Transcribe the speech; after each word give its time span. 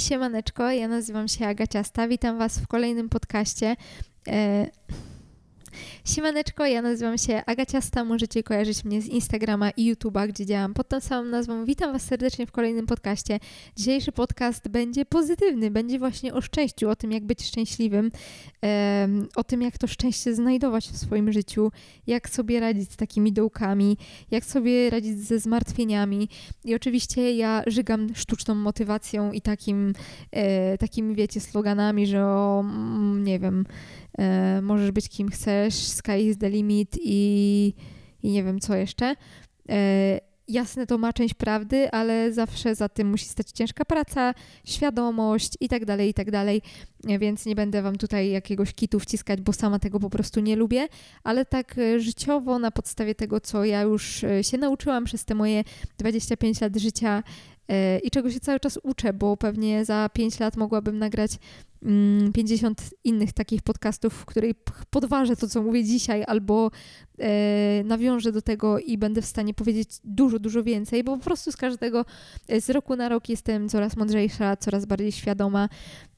Siemaneczko, 0.00 0.70
ja 0.70 0.88
nazywam 0.88 1.28
się 1.28 1.46
Agaciasta, 1.46 2.08
witam 2.08 2.38
Was 2.38 2.58
w 2.58 2.66
kolejnym 2.66 3.08
podcaście. 3.08 3.76
Siemaneczko, 6.04 6.66
ja 6.66 6.82
nazywam 6.82 7.18
się 7.18 7.42
Agaciasta, 7.46 8.04
możecie 8.04 8.42
kojarzyć 8.42 8.84
mnie 8.84 9.02
z 9.02 9.06
Instagrama 9.06 9.70
i 9.70 9.94
YouTube'a, 9.94 10.28
gdzie 10.28 10.46
działam 10.46 10.74
pod 10.74 10.88
tą 10.88 11.00
samą 11.00 11.28
nazwą. 11.28 11.64
Witam 11.64 11.92
Was 11.92 12.02
serdecznie 12.02 12.46
w 12.46 12.52
kolejnym 12.52 12.86
podcaście. 12.86 13.38
Dzisiejszy 13.76 14.12
podcast 14.12 14.68
będzie 14.68 15.04
pozytywny, 15.04 15.70
będzie 15.70 15.98
właśnie 15.98 16.34
o 16.34 16.40
szczęściu, 16.40 16.90
o 16.90 16.96
tym 16.96 17.12
jak 17.12 17.24
być 17.24 17.46
szczęśliwym, 17.46 18.10
o 19.36 19.44
tym 19.44 19.62
jak 19.62 19.78
to 19.78 19.86
szczęście 19.86 20.34
znajdować 20.34 20.88
w 20.88 20.96
swoim 20.96 21.32
życiu, 21.32 21.72
jak 22.06 22.30
sobie 22.30 22.60
radzić 22.60 22.92
z 22.92 22.96
takimi 22.96 23.32
dołkami, 23.32 23.96
jak 24.30 24.44
sobie 24.44 24.90
radzić 24.90 25.18
ze 25.18 25.38
zmartwieniami. 25.38 26.28
I 26.64 26.74
oczywiście 26.74 27.36
ja 27.36 27.62
żygam 27.66 28.14
sztuczną 28.14 28.54
motywacją 28.54 29.32
i 29.32 29.40
takim, 29.40 29.92
e, 30.30 30.78
takimi 30.78 31.14
wiecie, 31.14 31.40
sloganami, 31.40 32.06
że 32.06 32.24
o, 32.24 32.60
mm, 32.60 33.24
nie 33.24 33.38
wiem, 33.38 33.64
e, 34.18 34.60
możesz 34.62 34.90
być 34.90 35.08
kim 35.08 35.28
chcesz, 35.28 35.74
sky 35.74 36.18
is 36.18 36.38
the 36.38 36.50
limit 36.50 36.96
i, 37.00 37.74
i 38.22 38.30
nie 38.30 38.44
wiem 38.44 38.60
co 38.60 38.76
jeszcze. 38.76 39.14
E, 39.68 40.20
jasne, 40.50 40.86
to 40.86 40.98
ma 40.98 41.12
część 41.12 41.34
prawdy, 41.34 41.90
ale 41.90 42.32
zawsze 42.32 42.74
za 42.74 42.88
tym 42.88 43.08
musi 43.08 43.24
stać 43.24 43.50
ciężka 43.50 43.84
praca, 43.84 44.34
świadomość 44.64 45.52
i 45.60 45.68
tak 45.68 45.84
dalej, 45.84 46.08
i 46.08 46.14
tak 46.14 46.30
dalej. 46.30 46.62
Więc 47.04 47.46
nie 47.46 47.54
będę 47.54 47.82
Wam 47.82 47.96
tutaj 47.96 48.30
jakiegoś 48.30 48.74
kitu 48.74 49.00
wciskać, 49.00 49.40
bo 49.40 49.52
sama 49.52 49.78
tego 49.78 50.00
po 50.00 50.10
prostu 50.10 50.40
nie 50.40 50.56
lubię, 50.56 50.88
ale 51.24 51.44
tak 51.44 51.78
e, 51.78 52.00
życiowo, 52.00 52.58
na 52.58 52.70
podstawie 52.70 53.14
tego, 53.14 53.40
co 53.40 53.64
ja 53.64 53.82
już 53.82 54.24
e, 54.24 54.44
się 54.44 54.58
nauczyłam 54.58 55.04
przez 55.04 55.24
te 55.24 55.34
moje 55.34 55.64
25 55.98 56.60
lat 56.60 56.76
życia 56.76 57.22
e, 57.68 57.98
i 57.98 58.10
czego 58.10 58.30
się 58.30 58.40
cały 58.40 58.60
czas 58.60 58.78
uczę, 58.82 59.12
bo 59.12 59.36
pewnie 59.36 59.84
za 59.84 60.10
5 60.12 60.40
lat 60.40 60.56
mogłabym 60.56 60.98
nagrać 60.98 61.32
50 61.82 62.80
mm, 62.80 62.90
innych 63.04 63.32
takich 63.32 63.62
podcastów, 63.62 64.14
w 64.14 64.24
której 64.24 64.54
podważę 64.90 65.36
to, 65.36 65.48
co 65.48 65.62
mówię 65.62 65.84
dzisiaj, 65.84 66.24
albo 66.26 66.70
e, 67.18 67.84
nawiążę 67.84 68.32
do 68.32 68.42
tego 68.42 68.78
i 68.78 68.98
będę 68.98 69.22
w 69.22 69.26
stanie 69.26 69.54
powiedzieć 69.54 69.88
dużo, 70.04 70.38
dużo 70.38 70.62
więcej, 70.62 71.04
bo 71.04 71.16
po 71.16 71.24
prostu 71.24 71.52
z 71.52 71.56
każdego, 71.56 72.04
e, 72.48 72.60
z 72.60 72.70
roku 72.70 72.96
na 72.96 73.08
rok 73.08 73.28
jestem 73.28 73.68
coraz 73.68 73.96
mądrzejsza, 73.96 74.56
coraz 74.56 74.86
bardziej 74.86 75.12
świadoma, 75.12 75.68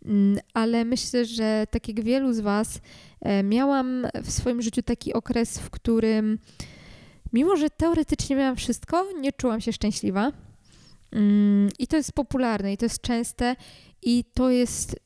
mm, 0.04 0.38
ale 0.54 0.84
myślę, 0.84 1.24
że 1.24 1.66
tak 1.70 1.88
jak 1.88 2.00
wielu 2.00 2.32
z 2.32 2.40
Was, 2.40 2.80
e, 3.20 3.42
miałam 3.42 4.06
w 4.22 4.30
swoim 4.30 4.62
życiu 4.62 4.82
taki 4.82 5.12
okres, 5.12 5.58
w 5.58 5.70
którym 5.70 6.38
mimo, 7.32 7.56
że 7.56 7.70
teoretycznie 7.70 8.36
miałam 8.36 8.56
wszystko, 8.56 9.06
nie 9.20 9.32
czułam 9.32 9.60
się 9.60 9.72
szczęśliwa. 9.72 10.32
Mm, 11.12 11.68
I 11.78 11.86
to 11.86 11.96
jest 11.96 12.12
popularne, 12.12 12.72
i 12.72 12.76
to 12.76 12.84
jest 12.84 13.00
częste, 13.00 13.56
i 14.02 14.24
to 14.34 14.50
jest 14.50 14.96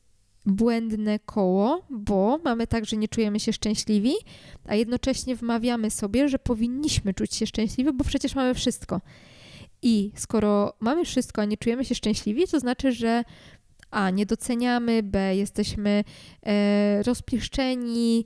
błędne 0.47 1.19
koło, 1.19 1.85
bo 1.89 2.39
mamy 2.43 2.67
tak, 2.67 2.85
że 2.85 2.97
nie 2.97 3.07
czujemy 3.07 3.39
się 3.39 3.53
szczęśliwi, 3.53 4.13
a 4.65 4.75
jednocześnie 4.75 5.35
wmawiamy 5.35 5.91
sobie, 5.91 6.29
że 6.29 6.39
powinniśmy 6.39 7.13
czuć 7.13 7.35
się 7.35 7.47
szczęśliwi, 7.47 7.93
bo 7.93 8.03
przecież 8.03 8.35
mamy 8.35 8.53
wszystko. 8.53 9.01
I 9.81 10.11
skoro 10.15 10.73
mamy 10.79 11.05
wszystko, 11.05 11.41
a 11.41 11.45
nie 11.45 11.57
czujemy 11.57 11.85
się 11.85 11.95
szczęśliwi, 11.95 12.47
to 12.47 12.59
znaczy, 12.59 12.91
że 12.91 13.23
a. 13.91 14.09
Nie 14.09 14.25
doceniamy, 14.25 15.03
B. 15.03 15.35
Jesteśmy 15.35 16.03
e, 16.45 17.03
rozpieszczeni, 17.03 18.25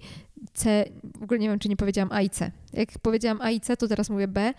C. 0.54 0.86
W 1.20 1.24
ogóle 1.24 1.40
nie 1.40 1.50
wiem, 1.50 1.60
czy 1.60 1.70
nie 1.70 1.76
powiedziałam 1.76 2.10
A 2.12 2.22
i 2.22 2.30
C. 2.30 2.52
Jak 2.74 2.90
powiedziałam 3.02 3.42
A 3.42 3.52
i 3.52 3.60
C, 3.60 3.78
to 3.78 3.88
teraz 3.88 4.10
mówię 4.10 4.28
B. 4.28 4.42
E, 4.42 4.54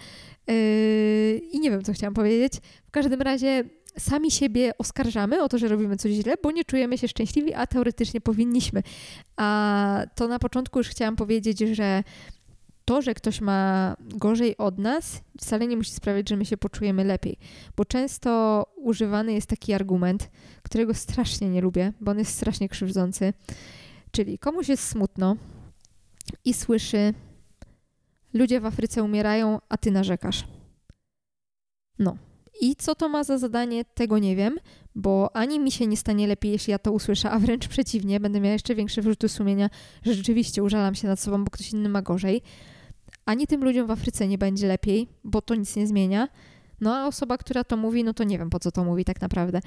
I 1.37 1.61
nie 1.61 1.71
wiem, 1.71 1.83
co 1.83 1.93
chciałam 1.93 2.15
powiedzieć. 2.15 2.53
W 2.87 2.91
każdym 2.91 3.23
razie 3.23 3.65
sami 3.99 4.31
siebie 4.31 4.73
oskarżamy 4.79 5.43
o 5.43 5.49
to, 5.49 5.59
że 5.59 5.69
robimy 5.69 5.97
coś 5.97 6.13
źle, 6.13 6.35
bo 6.43 6.51
nie 6.51 6.65
czujemy 6.65 6.99
się 6.99 7.09
szczęśliwi, 7.09 7.55
a 7.55 7.67
teoretycznie 7.67 8.21
powinniśmy. 8.21 8.83
A 9.37 10.03
to 10.15 10.29
na 10.29 10.39
początku 10.39 10.79
już 10.79 10.89
chciałam 10.89 11.17
powiedzieć, 11.17 11.59
że 11.59 12.03
to, 12.85 13.03
że 13.03 13.15
ktoś 13.15 13.41
ma 13.41 13.97
gorzej 14.01 14.57
od 14.57 14.79
nas, 14.79 15.21
wcale 15.41 15.67
nie 15.67 15.77
musi 15.77 15.91
sprawiać, 15.91 16.29
że 16.29 16.37
my 16.37 16.45
się 16.45 16.57
poczujemy 16.57 17.05
lepiej. 17.05 17.39
Bo 17.77 17.85
często 17.85 18.67
używany 18.77 19.33
jest 19.33 19.47
taki 19.47 19.73
argument, 19.73 20.31
którego 20.63 20.95
strasznie 20.95 21.51
nie 21.51 21.61
lubię, 21.61 21.93
bo 22.01 22.11
on 22.11 22.19
jest 22.19 22.35
strasznie 22.35 22.69
krzywdzący. 22.69 23.33
Czyli 24.11 24.39
komuś 24.39 24.69
jest 24.69 24.89
smutno 24.89 25.37
i 26.45 26.55
słyszy: 26.55 27.15
Ludzie 28.35 28.61
w 28.61 28.67
Afryce 28.67 29.03
umierają, 29.03 29.59
a 29.69 29.77
ty 29.77 29.91
narzekasz. 29.91 30.45
No, 31.99 32.17
i 32.61 32.77
co 32.77 32.95
to 32.95 33.09
ma 33.09 33.25
za 33.25 33.39
zadanie, 33.39 33.85
tego 33.85 34.19
nie 34.19 34.37
wiem, 34.37 34.59
bo 34.95 35.37
ani 35.37 35.61
mi 35.61 35.71
się 35.71 35.87
nie 35.87 35.97
stanie 35.97 36.27
lepiej, 36.27 36.53
jeśli 36.53 36.71
ja 36.71 36.79
to 36.79 36.93
usłyszę, 36.93 37.31
a 37.31 37.39
wręcz 37.39 37.69
przeciwnie, 37.69 38.21
będę 38.21 38.41
miała 38.41 38.53
jeszcze 38.53 38.75
większe 38.75 39.03
wyrzuty 39.03 39.29
sumienia, 39.29 39.71
że 40.03 40.15
rzeczywiście 40.15 40.63
użalam 40.63 40.95
się 40.95 41.09
nad 41.09 41.21
sobą, 41.21 41.45
bo 41.45 41.51
ktoś 41.51 41.73
inny 41.73 41.89
ma 41.89 42.03
gorzej. 42.03 42.43
Ani 43.25 43.47
tym 43.47 43.65
ludziom 43.65 43.87
w 43.87 43.91
Afryce 43.91 44.29
nie 44.29 44.39
będzie 44.39 44.67
lepiej, 44.67 45.09
bo 45.25 45.43
to 45.43 45.55
nic 45.55 45.77
nie 45.77 45.87
zmienia. 45.87 46.29
No 46.81 46.97
a 46.97 47.07
osoba, 47.07 47.39
która 47.39 47.65
to 47.65 47.77
mówi, 47.77 48.05
no 48.05 48.15
to 48.15 48.25
nie 48.25 48.39
wiem 48.39 48.51
po 48.51 48.61
co 48.61 48.73
to 48.73 48.85
mówi 48.85 49.05
tak 49.05 49.21
naprawdę. 49.21 49.61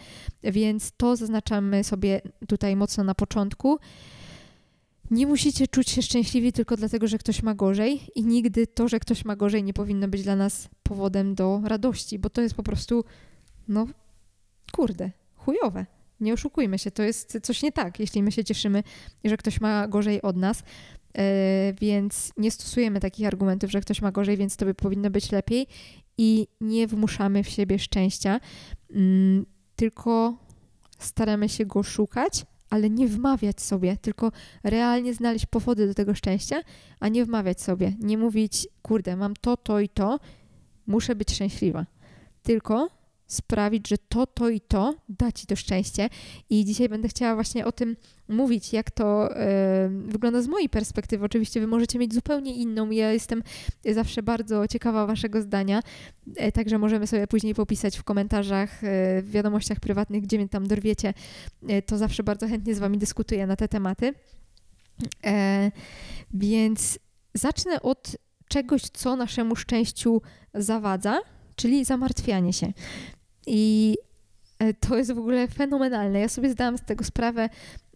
Więc 0.43 0.91
to 0.97 1.15
zaznaczamy 1.15 1.83
sobie 1.83 2.21
tutaj 2.47 2.75
mocno 2.75 3.03
na 3.03 3.15
początku. 3.15 3.79
Nie 5.11 5.27
musicie 5.27 5.67
czuć 5.67 5.89
się 5.89 6.01
szczęśliwi 6.01 6.53
tylko 6.53 6.77
dlatego, 6.77 7.07
że 7.07 7.17
ktoś 7.17 7.43
ma 7.43 7.55
gorzej, 7.55 8.01
i 8.15 8.23
nigdy 8.23 8.67
to, 8.67 8.87
że 8.87 8.99
ktoś 8.99 9.25
ma 9.25 9.35
gorzej, 9.35 9.63
nie 9.63 9.73
powinno 9.73 10.07
być 10.07 10.23
dla 10.23 10.35
nas 10.35 10.69
powodem 10.83 11.35
do 11.35 11.61
radości, 11.63 12.19
bo 12.19 12.29
to 12.29 12.41
jest 12.41 12.55
po 12.55 12.63
prostu, 12.63 13.03
no, 13.67 13.87
kurde, 14.71 15.11
chujowe. 15.35 15.85
Nie 16.19 16.33
oszukujmy 16.33 16.79
się, 16.79 16.91
to 16.91 17.03
jest 17.03 17.39
coś 17.43 17.63
nie 17.63 17.71
tak, 17.71 17.99
jeśli 17.99 18.23
my 18.23 18.31
się 18.31 18.43
cieszymy, 18.43 18.83
że 19.23 19.37
ktoś 19.37 19.61
ma 19.61 19.87
gorzej 19.87 20.21
od 20.21 20.37
nas, 20.37 20.63
yy, 21.15 21.23
więc 21.81 22.31
nie 22.37 22.51
stosujemy 22.51 22.99
takich 22.99 23.27
argumentów, 23.27 23.71
że 23.71 23.81
ktoś 23.81 24.01
ma 24.01 24.11
gorzej, 24.11 24.37
więc 24.37 24.57
to 24.57 24.65
by 24.65 24.73
powinno 24.73 25.09
być 25.09 25.31
lepiej 25.31 25.67
i 26.17 26.47
nie 26.61 26.87
wmuszamy 26.87 27.43
w 27.43 27.49
siebie 27.49 27.79
szczęścia, 27.79 28.39
yy, 28.89 29.45
tylko 29.75 30.37
staramy 30.99 31.49
się 31.49 31.65
go 31.65 31.83
szukać 31.83 32.45
ale 32.69 32.89
nie 32.89 33.07
wmawiać 33.07 33.61
sobie, 33.61 33.97
tylko 33.97 34.31
realnie 34.63 35.13
znaleźć 35.13 35.45
powody 35.45 35.87
do 35.87 35.93
tego 35.93 36.15
szczęścia, 36.15 36.61
a 36.99 37.07
nie 37.07 37.25
wmawiać 37.25 37.61
sobie, 37.61 37.93
nie 37.99 38.17
mówić, 38.17 38.67
kurde, 38.81 39.15
mam 39.15 39.33
to, 39.41 39.57
to 39.57 39.79
i 39.79 39.89
to, 39.89 40.19
muszę 40.87 41.15
być 41.15 41.31
szczęśliwa. 41.31 41.85
Tylko 42.43 42.89
sprawić, 43.27 43.87
że 43.87 43.97
to, 43.97 44.27
to 44.27 44.49
i 44.49 44.61
to 44.61 44.95
da 45.09 45.31
ci 45.31 45.47
to 45.47 45.55
szczęście. 45.55 46.09
I 46.49 46.65
dzisiaj 46.65 46.89
będę 46.89 47.07
chciała 47.07 47.35
właśnie 47.35 47.65
o 47.65 47.71
tym 47.71 47.95
mówić, 48.27 48.73
jak 48.73 48.91
to 48.91 49.29
wygląda 50.07 50.41
z 50.41 50.47
mojej 50.47 50.69
perspektywy. 50.69 51.25
Oczywiście 51.25 51.59
wy 51.59 51.67
możecie 51.67 51.99
mieć 51.99 52.13
zupełnie 52.13 52.55
inną. 52.55 52.91
Ja 52.91 53.13
jestem 53.13 53.43
zawsze 53.93 54.23
bardzo 54.23 54.67
ciekawa 54.67 55.05
waszego 55.05 55.41
zdania, 55.41 55.81
y, 56.47 56.51
także 56.51 56.77
możemy 56.77 57.07
sobie 57.07 57.27
później 57.27 57.55
popisać 57.55 57.97
w 57.97 58.03
komentarzach, 58.03 58.83
y, 58.83 58.87
w 59.21 59.31
wiadomościach 59.31 59.79
prywatnych, 59.79 60.23
gdzie 60.23 60.37
mnie 60.37 60.49
tam 60.49 60.67
dorwiecie. 60.67 61.13
to 61.85 61.97
zawsze 61.97 62.23
bardzo 62.23 62.47
chętnie 62.47 62.75
z 62.75 62.79
wami 62.79 62.97
dyskutuję 62.97 63.47
na 63.47 63.55
te 63.55 63.67
tematy. 63.67 64.13
więc 66.33 66.99
zacznę 67.33 67.81
od 67.81 68.17
czegoś, 68.47 68.81
co 68.81 69.15
naszemu 69.15 69.55
szczęściu 69.55 70.21
zawadza, 70.53 71.21
czyli 71.55 71.85
zamartwianie 71.85 72.53
się. 72.53 72.73
I 73.47 73.97
e, 74.59 74.73
to 74.73 74.97
jest 74.97 75.11
w 75.13 75.17
ogóle 75.17 75.47
fenomenalne. 75.47 76.19
Ja 76.19 76.29
sobie 76.29 76.49
zdałam 76.49 76.77
z 76.77 76.81
tego 76.81 77.03
sprawę, 77.03 77.49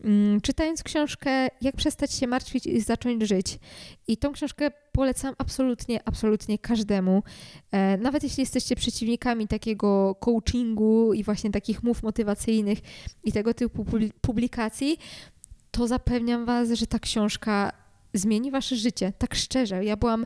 mm, 0.03 0.41
czytając 0.41 0.83
książkę 0.83 1.47
Jak 1.61 1.75
przestać 1.75 2.13
się 2.13 2.27
martwić 2.27 2.65
i 2.65 2.81
zacząć 2.81 3.27
żyć. 3.27 3.59
I 4.07 4.17
tą 4.17 4.31
książkę 4.31 4.71
polecam 4.91 5.35
absolutnie, 5.37 5.99
absolutnie 6.05 6.57
każdemu. 6.57 7.23
E, 7.71 7.97
nawet 7.97 8.23
jeśli 8.23 8.41
jesteście 8.41 8.75
przeciwnikami 8.75 9.47
takiego 9.47 10.15
coachingu 10.15 11.13
i 11.13 11.23
właśnie 11.23 11.51
takich 11.51 11.83
mów 11.83 12.03
motywacyjnych 12.03 12.79
i 13.23 13.31
tego 13.31 13.53
typu 13.53 13.85
publikacji, 14.21 14.97
to 15.71 15.87
zapewniam 15.87 16.45
Was, 16.45 16.71
że 16.71 16.87
ta 16.87 16.99
książka 16.99 17.71
zmieni 18.13 18.51
Wasze 18.51 18.75
życie. 18.75 19.13
Tak 19.17 19.35
szczerze. 19.35 19.85
Ja 19.85 19.97
byłam 19.97 20.25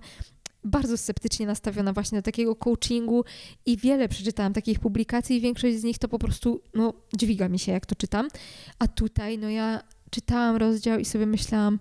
bardzo 0.63 0.97
sceptycznie 0.97 1.45
nastawiona 1.45 1.93
właśnie 1.93 2.17
do 2.17 2.21
takiego 2.21 2.55
coachingu 2.55 3.23
i 3.65 3.77
wiele 3.77 4.09
przeczytałam 4.09 4.53
takich 4.53 4.79
publikacji 4.79 5.37
i 5.37 5.41
większość 5.41 5.77
z 5.77 5.83
nich 5.83 5.97
to 5.97 6.07
po 6.07 6.19
prostu, 6.19 6.61
no, 6.73 6.93
dźwiga 7.17 7.49
mi 7.49 7.59
się, 7.59 7.71
jak 7.71 7.85
to 7.85 7.95
czytam. 7.95 8.27
A 8.79 8.87
tutaj, 8.87 9.37
no 9.37 9.49
ja 9.49 9.83
czytałam 10.09 10.55
rozdział 10.55 10.99
i 10.99 11.05
sobie 11.05 11.25
myślałam, 11.25 11.79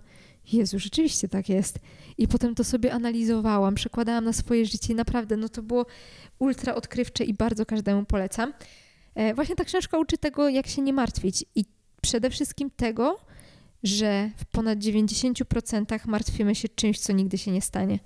Jezu, 0.52 0.79
rzeczywiście 0.79 1.29
tak 1.29 1.49
jest. 1.49 1.79
I 2.19 2.29
potem 2.29 2.55
to 2.55 2.64
sobie 2.64 2.93
analizowałam, 2.93 3.75
przekładałam 3.75 4.25
na 4.25 4.32
swoje 4.32 4.67
życie 4.67 4.93
i 4.93 4.96
naprawdę, 4.96 5.37
no 5.37 5.49
to 5.49 5.62
było 5.62 5.87
ultra 6.38 6.75
odkrywcze 6.75 7.25
i 7.25 7.34
bardzo 7.34 7.67
każdemu 7.67 8.05
polecam. 8.05 8.52
E, 9.14 9.34
właśnie 9.34 9.56
ta 9.56 9.64
książka 9.64 9.99
uczy 9.99 10.19
tego, 10.19 10.49
jak 10.49 10.67
się 10.67 10.82
nie 10.82 10.93
martwić 10.93 11.44
i 11.55 11.64
przede 12.00 12.31
wszystkim 12.31 12.70
tego, 12.70 13.19
że 13.82 14.31
w 14.37 14.44
ponad 14.44 14.79
90% 14.79 16.06
martwimy 16.06 16.55
się 16.55 16.69
czymś, 16.69 17.00
co 17.00 17.12
nigdy 17.12 17.38
się 17.38 17.50
nie 17.50 17.62
stanie. 17.62 17.99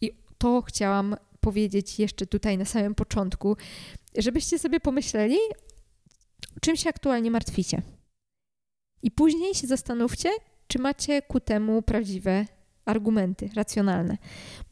I 0.00 0.12
to 0.38 0.62
chciałam 0.62 1.16
powiedzieć 1.40 1.98
jeszcze 1.98 2.26
tutaj 2.26 2.58
na 2.58 2.64
samym 2.64 2.94
początku, 2.94 3.56
żebyście 4.18 4.58
sobie 4.58 4.80
pomyśleli, 4.80 5.36
czym 6.60 6.76
się 6.76 6.88
aktualnie 6.88 7.30
martwicie. 7.30 7.82
I 9.02 9.10
później 9.10 9.54
się 9.54 9.66
zastanówcie, 9.66 10.30
czy 10.68 10.78
macie 10.78 11.22
ku 11.22 11.40
temu 11.40 11.82
prawdziwe 11.82 12.46
argumenty 12.88 13.50
racjonalne. 13.56 14.18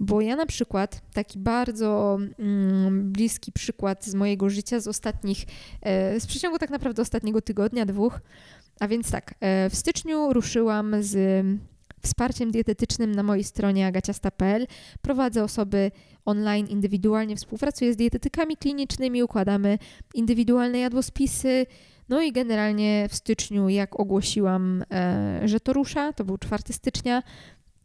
Bo 0.01 0.21
ja 0.21 0.37
na 0.37 0.47
przykład, 0.47 1.01
taki 1.13 1.39
bardzo 1.39 2.19
mm, 2.39 3.13
bliski 3.13 3.53
przykład 3.53 4.05
z 4.05 4.15
mojego 4.15 4.51
życia, 4.51 4.81
z 4.81 4.89
ostatnich, 4.89 5.45
e, 5.83 6.21
z 6.21 6.27
przeciągu 6.27 6.59
tak 6.59 6.71
naprawdę 6.71 7.03
ostatniego 7.03 7.43
tygodnia, 7.43 7.87
dwóch, 7.87 8.21
a 8.81 8.89
więc 8.89 9.11
tak, 9.11 9.35
e, 9.41 9.71
w 9.71 9.77
styczniu 9.77 10.33
ruszyłam 10.33 10.95
z 11.01 11.45
wsparciem 12.03 12.51
dietetycznym 12.51 13.15
na 13.15 13.23
mojej 13.23 13.45
stronie 13.45 13.87
agaciasta.pl. 13.87 14.67
Prowadzę 15.03 15.45
osoby 15.45 15.91
online 16.25 16.67
indywidualnie, 16.67 17.37
współpracuję 17.37 17.93
z 17.93 17.97
dietetykami 17.97 18.57
klinicznymi, 18.57 19.23
układamy 19.23 19.79
indywidualne 20.15 20.79
jadłospisy. 20.79 21.67
No 22.09 22.23
i 22.23 22.33
generalnie 22.33 23.09
w 23.09 23.15
styczniu, 23.15 23.69
jak 23.69 24.01
ogłosiłam, 24.01 24.85
e, 24.91 25.41
że 25.45 25.61
to 25.61 25.73
rusza, 25.73 26.13
to 26.13 26.25
był 26.25 26.39
4 26.39 26.73
stycznia, 26.73 27.23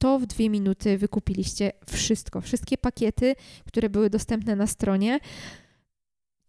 to 0.02 0.20
w 0.20 0.26
dwie 0.26 0.50
minuty 0.50 0.98
wykupiliście 0.98 1.72
wszystko, 1.86 2.42
wszystkie 2.42 2.78
pakiety, 2.78 3.36
które 3.68 3.90
były 3.90 4.10
dostępne 4.10 4.56
na 4.56 4.68
stronie. 4.68 5.20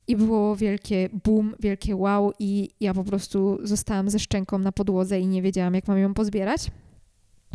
I 0.08 0.16
było 0.16 0.56
wielkie 0.56 1.08
boom, 1.24 1.54
wielkie 1.60 1.96
wow, 1.96 2.32
i 2.38 2.70
ja 2.80 2.94
po 2.94 3.04
prostu 3.04 3.58
zostałam 3.62 4.10
ze 4.10 4.18
szczęką 4.18 4.58
na 4.58 4.72
podłodze 4.72 5.20
i 5.20 5.26
nie 5.26 5.42
wiedziałam, 5.42 5.74
jak 5.74 5.88
mam 5.88 5.98
ją 5.98 6.14
pozbierać. 6.14 6.66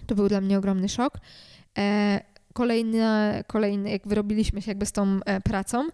To 0.08 0.16
był 0.16 0.30
dla 0.30 0.42
mnie 0.42 0.58
ogromny 0.58 0.90
szok. 0.90 1.14
Kolejne, 2.54 3.44
kolejne, 3.48 3.92
jak 3.92 4.08
wyrobiliśmy 4.08 4.62
się 4.62 4.72
jakby 4.72 4.86
z 4.86 4.92
tą 4.92 5.20
e, 5.26 5.42
pracą, 5.42 5.88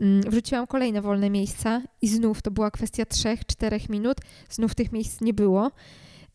mm, 0.00 0.22
wrzuciłam 0.22 0.66
kolejne 0.66 1.02
wolne 1.02 1.30
miejsca 1.30 1.82
i 2.02 2.08
znów 2.08 2.42
to 2.42 2.50
była 2.50 2.70
kwestia 2.70 3.04
3-4 3.04 3.90
minut, 3.90 4.16
znów 4.50 4.74
tych 4.74 4.92
miejsc 4.92 5.20
nie 5.20 5.34
było. 5.34 5.70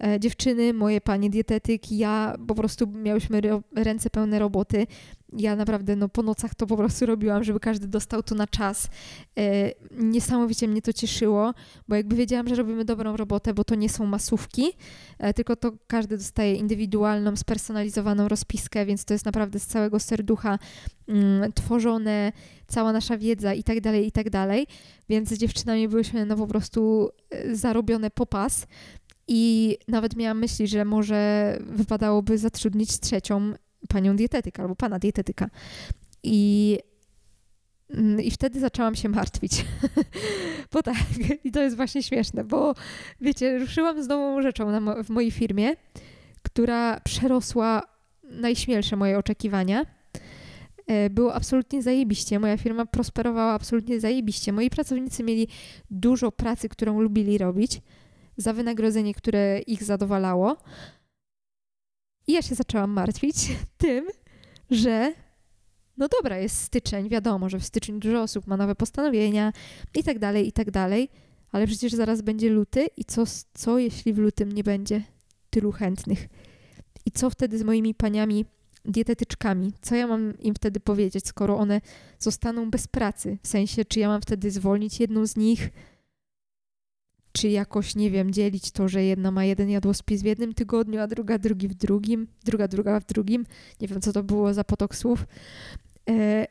E, 0.04 0.20
dziewczyny, 0.20 0.74
moje 0.74 1.02
panie 1.02 1.30
dietetyk, 1.30 1.92
ja 1.92 2.36
po 2.48 2.56
prostu 2.56 2.88
miałyśmy 2.88 3.42
ręce 3.76 4.10
pełne 4.10 4.40
roboty. 4.40 4.88
Ja 5.38 5.56
naprawdę 5.56 5.96
no, 5.96 6.10
po 6.10 6.24
nocach 6.24 6.56
to 6.56 6.68
po 6.68 6.78
prostu 6.78 7.06
robiłam, 7.06 7.44
żeby 7.44 7.60
każdy 7.60 7.88
dostał 7.88 8.24
to 8.24 8.36
na 8.36 8.48
czas. 8.48 8.90
E, 9.38 9.72
niesamowicie 9.92 10.68
mnie 10.68 10.82
to 10.82 10.94
cieszyło, 10.94 11.54
bo 11.88 11.96
jakby 11.96 12.16
wiedziałam, 12.16 12.48
że 12.48 12.56
robimy 12.56 12.86
dobrą 12.86 13.18
robotę, 13.18 13.54
bo 13.54 13.64
to 13.64 13.76
nie 13.76 13.90
są 13.90 14.06
masówki, 14.06 14.72
e, 15.18 15.34
tylko 15.34 15.56
to 15.56 15.72
każdy 15.88 16.18
dostaje 16.18 16.56
indywidualną, 16.56 17.36
spersonalizowaną 17.36 18.28
rozpiskę, 18.28 18.86
więc 18.86 19.06
to 19.06 19.14
jest 19.14 19.26
naprawdę 19.26 19.60
z 19.60 19.68
całego 19.68 20.00
serducha 20.00 20.60
mm, 21.08 21.54
tworzone, 21.54 22.32
cała 22.68 22.94
nasza 22.94 23.18
wiedza 23.18 23.54
i 23.54 23.64
tak 23.64 23.82
dalej, 23.82 24.08
i 24.08 24.12
tak 24.12 24.30
dalej. 24.30 24.68
Więc 25.10 25.30
z 25.30 25.38
dziewczynami 25.38 25.88
byłyśmy 25.88 26.26
no 26.26 26.36
po 26.36 26.48
prostu 26.48 27.10
zarobione 27.52 28.12
po 28.12 28.26
pas. 28.26 28.68
I 29.32 29.78
nawet 29.88 30.16
miałam 30.16 30.40
myśli, 30.40 30.68
że 30.68 30.86
może 30.86 31.58
wypadałoby 31.62 32.38
zatrudnić 32.38 33.00
trzecią 33.00 33.54
panią 33.90 34.16
dietetyka 34.16 34.64
albo 34.64 34.76
pana 34.76 35.00
dietetyka. 35.00 35.50
I, 36.24 36.78
mm, 37.90 38.22
i 38.22 38.32
wtedy 38.32 38.60
zaczęłam 38.60 38.96
się 38.96 39.10
martwić. 39.10 39.66
bo 40.74 40.84
tak, 40.84 41.04
i 41.44 41.52
to 41.52 41.62
jest 41.62 41.76
właśnie 41.76 42.04
śmieszne, 42.04 42.44
bo 42.44 42.76
wiecie, 43.22 43.60
ruszyłam 43.60 44.04
z 44.04 44.08
nową 44.08 44.42
rzeczą 44.42 44.80
mo 44.80 45.04
w 45.04 45.10
mojej 45.10 45.32
firmie, 45.32 45.76
która 46.44 47.00
przerosła 47.00 47.82
najśmielsze 48.24 48.96
moje 48.96 49.18
oczekiwania. 49.18 49.86
E, 50.88 51.10
było 51.10 51.34
absolutnie 51.34 51.82
zajebiście. 51.82 52.40
Moja 52.40 52.58
firma 52.58 52.86
prosperowała 52.86 53.54
absolutnie 53.54 54.00
zajebiście. 54.00 54.54
Moi 54.54 54.70
pracownicy 54.70 55.24
mieli 55.24 55.48
dużo 55.92 56.32
pracy, 56.32 56.70
którą 56.70 57.02
lubili 57.02 57.38
robić 57.38 57.82
za 58.40 58.54
wynagrodzenie, 58.54 59.14
które 59.14 59.60
ich 59.60 59.84
zadowalało. 59.84 60.58
I 62.28 62.34
ja 62.34 62.42
się 62.42 62.56
zaczęłam 62.56 62.92
martwić 62.92 63.36
tym, 63.78 64.08
że 64.72 65.14
no 65.98 66.08
dobra, 66.08 66.38
jest 66.38 66.64
styczeń, 66.64 67.10
wiadomo, 67.10 67.50
że 67.50 67.60
w 67.60 67.66
styczniu 67.66 68.00
dużo 68.00 68.22
osób 68.22 68.48
ma 68.48 68.58
nowe 68.58 68.76
postanowienia 68.76 69.54
i 69.96 70.04
tak 70.04 70.20
dalej, 70.20 70.48
i 70.48 70.52
tak 70.52 70.72
dalej, 70.72 71.10
ale 71.52 71.68
przecież 71.68 71.94
zaraz 71.94 72.22
będzie 72.22 72.50
luty 72.50 72.88
i 72.98 73.06
co, 73.06 73.24
co 73.54 73.78
jeśli 73.78 74.14
w 74.14 74.18
lutym 74.18 74.52
nie 74.52 74.64
będzie 74.64 75.04
tylu 75.50 75.72
chętnych? 75.72 76.28
I 77.06 77.12
co 77.12 77.30
wtedy 77.30 77.58
z 77.58 77.64
moimi 77.64 77.96
paniami 77.96 78.46
dietetyczkami? 78.86 79.74
Co 79.82 79.96
ja 79.96 80.08
mam 80.08 80.38
im 80.38 80.56
wtedy 80.56 80.80
powiedzieć, 80.80 81.28
skoro 81.28 81.58
one 81.58 81.82
zostaną 82.20 82.72
bez 82.72 82.88
pracy? 82.88 83.38
W 83.44 83.48
sensie, 83.48 83.86
czy 83.86 84.00
ja 84.00 84.08
mam 84.08 84.22
wtedy 84.22 84.52
zwolnić 84.52 85.00
jedną 85.00 85.28
z 85.28 85.36
nich? 85.36 85.70
Czy 87.32 87.50
jakoś, 87.50 87.96
nie 87.96 88.12
wiem, 88.12 88.32
dzielić 88.32 88.72
to, 88.72 88.88
że 88.88 89.04
jedna 89.04 89.32
ma 89.32 89.46
jeden 89.46 89.70
jadłospis 89.70 90.22
w 90.22 90.26
jednym 90.26 90.54
tygodniu, 90.54 91.02
a 91.02 91.08
druga 91.08 91.38
drugi 91.38 91.68
w 91.68 91.74
drugim, 91.74 92.28
druga 92.44 92.68
druga 92.68 93.00
w 93.00 93.06
drugim. 93.06 93.46
Nie 93.82 93.88
wiem, 93.88 94.02
co 94.02 94.14
to 94.14 94.24
było 94.24 94.54
za 94.54 94.64
potok 94.64 94.96
słów. 94.96 95.26
E, 96.10 96.48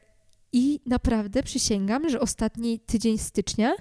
I 0.52 0.80
naprawdę 0.86 1.42
przysięgam, 1.42 2.08
że 2.08 2.20
ostatni 2.20 2.80
tydzień 2.80 3.18
stycznia 3.18 3.74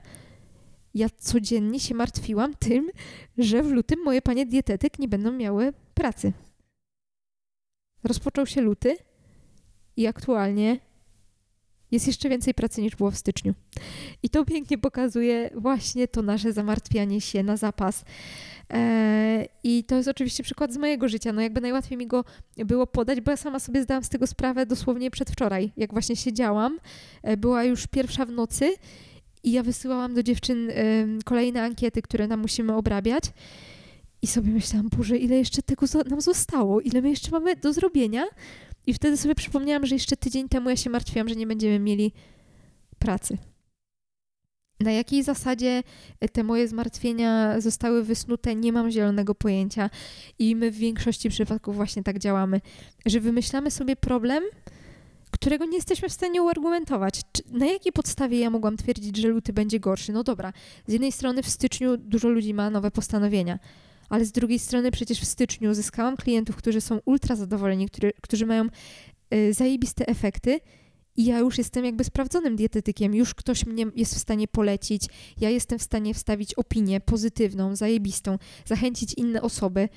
ja 0.94 1.10
codziennie 1.18 1.80
się 1.80 1.96
martwiłam 1.96 2.54
tym, 2.54 2.90
że 3.38 3.64
w 3.64 3.72
lutym 3.72 4.04
moje 4.04 4.22
panie 4.22 4.46
dietetyk 4.46 5.00
nie 5.00 5.08
będą 5.08 5.32
miały 5.32 5.74
pracy. 5.94 6.34
Rozpoczął 8.04 8.46
się 8.46 8.62
luty 8.62 8.98
i 9.98 10.08
aktualnie 10.08 10.80
jest 11.92 12.08
jeszcze 12.08 12.30
więcej 12.30 12.54
pracy 12.54 12.82
niż 12.82 12.96
było 12.96 13.12
w 13.12 13.18
styczniu. 13.18 13.54
I 14.24 14.30
to 14.30 14.46
pięknie 14.46 14.78
pokazuje 14.78 15.50
właśnie 15.56 16.08
to 16.08 16.22
nasze 16.22 16.54
zamartwianie 16.54 17.22
się 17.22 17.44
na 17.44 17.58
zapas. 17.58 18.06
Eee, 18.70 19.48
I 19.64 19.84
to 19.84 19.96
jest 19.96 20.10
oczywiście 20.10 20.44
przykład 20.44 20.74
z 20.74 20.78
mojego 20.78 21.08
życia. 21.08 21.34
No 21.34 21.42
jakby 21.42 21.62
najłatwiej 21.62 21.98
mi 21.98 22.08
go 22.08 22.26
było 22.58 22.88
podać, 22.88 23.22
bo 23.22 23.32
ja 23.32 23.38
sama 23.38 23.60
sobie 23.60 23.84
zdałam 23.84 24.04
z 24.04 24.10
tego 24.10 24.28
sprawę 24.28 24.66
dosłownie 24.66 25.12
przedwczoraj, 25.12 25.72
jak 25.78 25.92
właśnie 25.92 26.16
siedziałam. 26.16 26.80
E, 27.24 27.38
była 27.38 27.64
już 27.64 27.88
pierwsza 27.88 28.26
w 28.26 28.32
nocy 28.32 28.76
i 29.44 29.52
ja 29.52 29.64
wysyłałam 29.64 30.14
do 30.14 30.24
dziewczyn 30.24 30.72
kolejne 31.26 31.64
ankiety, 31.64 32.02
które 32.02 32.28
nam 32.28 32.40
musimy 32.40 32.74
obrabiać. 32.76 33.24
I 34.22 34.28
sobie 34.28 34.52
myślałam, 34.52 34.90
Boże, 34.98 35.18
ile 35.18 35.36
jeszcze 35.36 35.62
tego 35.62 35.86
nam 36.10 36.22
zostało, 36.22 36.82
ile 36.82 37.02
my 37.02 37.10
jeszcze 37.10 37.32
mamy 37.32 37.56
do 37.56 37.74
zrobienia, 37.74 38.26
i 38.88 38.94
wtedy 38.94 39.18
sobie 39.18 39.36
przypomniałam, 39.36 39.86
że 39.86 39.96
jeszcze 39.96 40.18
tydzień 40.18 40.50
temu 40.50 40.70
ja 40.70 40.76
się 40.76 40.90
martwiłam, 40.90 41.30
że 41.30 41.36
nie 41.36 41.48
będziemy 41.48 41.80
mieli 41.80 42.14
pracy. 43.00 43.38
Na 44.80 44.92
jakiej 44.92 45.24
zasadzie 45.24 45.84
te 46.32 46.44
moje 46.44 46.68
zmartwienia 46.68 47.62
zostały 47.62 48.04
wysnute, 48.04 48.56
nie 48.56 48.72
mam 48.74 48.92
zielonego 48.92 49.36
pojęcia. 49.36 49.90
I 50.40 50.56
my 50.56 50.72
w 50.72 50.76
większości 50.76 51.30
przypadków 51.30 51.76
właśnie 51.76 52.04
tak 52.04 52.20
działamy, 52.20 52.62
że 53.06 53.20
wymyślamy 53.20 53.72
sobie 53.72 53.96
problem, 53.96 54.44
którego 55.32 55.66
nie 55.66 55.76
jesteśmy 55.76 56.10
w 56.10 56.14
stanie 56.14 56.42
uargumentować. 56.42 57.22
Na 57.52 57.66
jakiej 57.66 57.92
podstawie 57.92 58.40
ja 58.40 58.50
mogłam 58.50 58.78
twierdzić, 58.78 59.18
że 59.18 59.28
luty 59.28 59.54
będzie 59.54 59.80
gorszy? 59.80 60.12
No 60.12 60.24
dobra, 60.24 60.54
z 60.88 60.94
jednej 60.94 61.12
strony 61.12 61.44
w 61.44 61.50
styczniu 61.50 61.98
dużo 61.98 62.30
ludzi 62.30 62.54
ma 62.54 62.70
nowe 62.70 62.92
postanowienia 62.92 63.60
ale 64.10 64.26
z 64.26 64.32
drugiej 64.32 64.60
strony 64.60 64.92
przecież 64.92 65.20
w 65.20 65.26
styczniu 65.26 65.74
zyskałam 65.74 66.18
klientów, 66.18 66.56
którzy 66.56 66.82
są 66.82 67.00
ultra 67.06 67.36
zadowoleni, 67.36 67.86
którzy, 67.86 68.12
którzy 68.22 68.46
mają 68.46 68.66
y, 69.34 69.54
zajebiste 69.54 70.08
efekty 70.08 70.60
i 71.16 71.26
ja 71.26 71.40
już 71.40 71.58
jestem 71.58 71.86
jakby 71.86 72.04
sprawdzonym 72.04 72.56
dietetykiem, 72.56 73.16
już 73.16 73.34
ktoś 73.34 73.66
mnie 73.66 73.86
jest 73.96 74.16
w 74.16 74.18
stanie 74.18 74.48
polecić, 74.48 75.06
ja 75.42 75.50
jestem 75.50 75.80
w 75.80 75.84
stanie 75.84 76.14
wstawić 76.14 76.54
opinię 76.54 77.02
pozytywną, 77.02 77.76
zajebistą, 77.76 78.38
zachęcić 78.66 79.14
inne 79.14 79.42
osoby. 79.42 79.90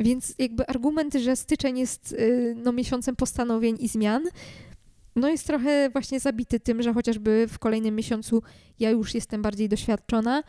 Więc 0.00 0.34
jakby 0.38 0.66
argument, 0.66 1.14
że 1.14 1.36
styczeń 1.36 1.78
jest 1.78 2.12
y, 2.12 2.54
no, 2.64 2.72
miesiącem 2.72 3.16
postanowień 3.16 3.76
i 3.80 3.88
zmian, 3.88 4.22
no 5.16 5.28
jest 5.28 5.46
trochę 5.46 5.90
właśnie 5.90 6.20
zabity 6.20 6.60
tym, 6.60 6.82
że 6.82 6.94
chociażby 6.94 7.46
w 7.48 7.58
kolejnym 7.58 7.94
miesiącu 7.94 8.42
ja 8.78 8.90
już 8.90 9.14
jestem 9.14 9.42
bardziej 9.42 9.68
doświadczona, 9.68 10.42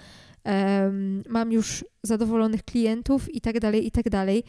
mam 1.29 1.51
już 1.51 1.85
zadowolonych 2.03 2.63
klientów 2.63 3.35
i 3.35 3.41
tak 3.41 3.59
dalej, 3.59 3.87
i 3.87 3.91
tak 3.91 4.09
dalej. 4.09 4.43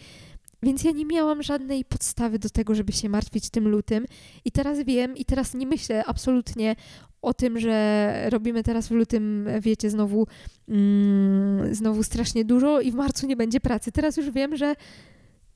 Więc 0.62 0.84
ja 0.84 0.90
nie 0.90 1.06
miałam 1.06 1.42
żadnej 1.42 1.84
podstawy 1.84 2.38
do 2.38 2.50
tego, 2.50 2.74
żeby 2.74 2.92
się 2.92 3.08
martwić 3.08 3.50
tym 3.50 3.68
lutym. 3.68 4.06
I 4.44 4.52
teraz 4.52 4.78
wiem, 4.78 5.16
i 5.16 5.24
teraz 5.24 5.54
nie 5.54 5.66
myślę 5.66 6.04
absolutnie 6.04 6.76
o 7.22 7.34
tym, 7.34 7.58
że 7.58 8.26
robimy 8.30 8.62
teraz 8.62 8.88
w 8.88 8.90
lutym, 8.90 9.48
wiecie, 9.60 9.90
znowu, 9.90 10.26
mm, 10.68 11.74
znowu 11.74 12.02
strasznie 12.02 12.44
dużo 12.44 12.80
i 12.80 12.92
w 12.92 12.94
marcu 12.94 13.26
nie 13.26 13.36
będzie 13.36 13.60
pracy. 13.60 13.92
Teraz 13.92 14.16
już 14.16 14.30
wiem, 14.30 14.56
że 14.56 14.74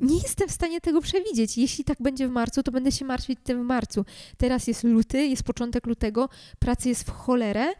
nie 0.00 0.16
jestem 0.16 0.48
w 0.48 0.52
stanie 0.52 0.80
tego 0.80 1.00
przewidzieć. 1.00 1.58
Jeśli 1.58 1.84
tak 1.84 1.98
będzie 2.00 2.28
w 2.28 2.30
marcu, 2.30 2.62
to 2.62 2.72
będę 2.72 2.92
się 2.92 3.04
martwić 3.04 3.38
tym 3.44 3.62
w 3.62 3.66
marcu. 3.66 4.04
Teraz 4.36 4.66
jest 4.66 4.84
luty, 4.84 5.26
jest 5.26 5.42
początek 5.42 5.86
lutego, 5.86 6.28
pracy 6.58 6.88
jest 6.88 7.04
w 7.04 7.10
cholerę. 7.10 7.72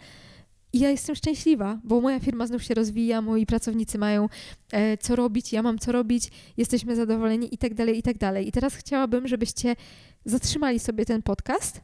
I 0.76 0.78
ja 0.78 0.90
jestem 0.90 1.14
szczęśliwa, 1.14 1.78
bo 1.84 2.00
moja 2.00 2.20
firma 2.20 2.46
znów 2.46 2.62
się 2.62 2.74
rozwija, 2.74 3.22
moi 3.22 3.46
pracownicy 3.46 3.98
mają 3.98 4.28
e, 4.72 4.98
co 4.98 5.16
robić, 5.16 5.52
ja 5.52 5.62
mam 5.62 5.78
co 5.78 5.92
robić, 5.92 6.30
jesteśmy 6.56 6.96
zadowoleni 6.96 7.54
i 7.54 7.58
tak 7.58 7.74
dalej, 7.74 7.98
i 7.98 8.02
tak 8.02 8.18
dalej. 8.18 8.48
I 8.48 8.52
teraz 8.52 8.74
chciałabym, 8.74 9.28
żebyście 9.28 9.76
zatrzymali 10.24 10.78
sobie 10.78 11.04
ten 11.04 11.22
podcast 11.22 11.80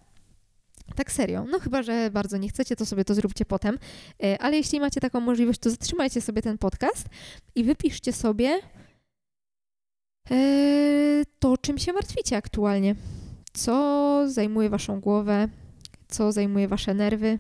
Tak 0.97 1.13
serio. 1.13 1.45
No 1.51 1.61
chyba, 1.61 1.83
że 1.83 2.11
bardzo 2.11 2.37
nie 2.37 2.49
chcecie, 2.49 2.77
to 2.77 2.87
sobie 2.87 3.05
to 3.05 3.15
zróbcie 3.15 3.45
potem. 3.45 3.79
E, 4.23 4.43
ale 4.43 4.57
jeśli 4.57 4.81
macie 4.81 5.01
taką 5.01 5.21
możliwość, 5.21 5.61
to 5.61 5.71
zatrzymajcie 5.71 6.21
sobie 6.21 6.43
ten 6.43 6.59
podcast 6.59 7.07
i 7.55 7.65
wypiszcie 7.65 8.13
sobie 8.13 8.61
e, 10.31 11.23
to, 11.39 11.59
czym 11.59 11.79
się 11.79 11.93
martwicie 11.93 12.37
aktualnie. 12.37 12.95
Co 13.53 14.25
zajmuje 14.27 14.71
waszą 14.71 15.01
głowę, 15.01 15.49
co 16.09 16.33
zajmuje 16.33 16.69
wasze 16.69 16.95
nerwy. 16.95 17.39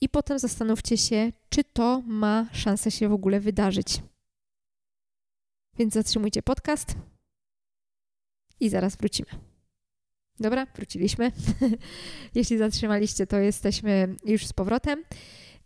I 0.00 0.08
potem 0.08 0.38
zastanówcie 0.38 0.96
się, 0.96 1.32
czy 1.48 1.64
to 1.64 2.02
ma 2.06 2.46
szansę 2.52 2.90
się 2.90 3.08
w 3.08 3.12
ogóle 3.12 3.40
wydarzyć. 3.40 4.02
Więc 5.78 5.94
zatrzymujcie 5.94 6.42
podcast 6.42 6.94
i 8.60 8.68
zaraz 8.68 8.96
wrócimy. 8.96 9.28
Dobra, 10.40 10.66
wróciliśmy. 10.74 11.32
Jeśli 12.34 12.58
zatrzymaliście, 12.58 13.26
to 13.26 13.38
jesteśmy 13.38 14.16
już 14.24 14.46
z 14.46 14.52
powrotem. 14.52 15.04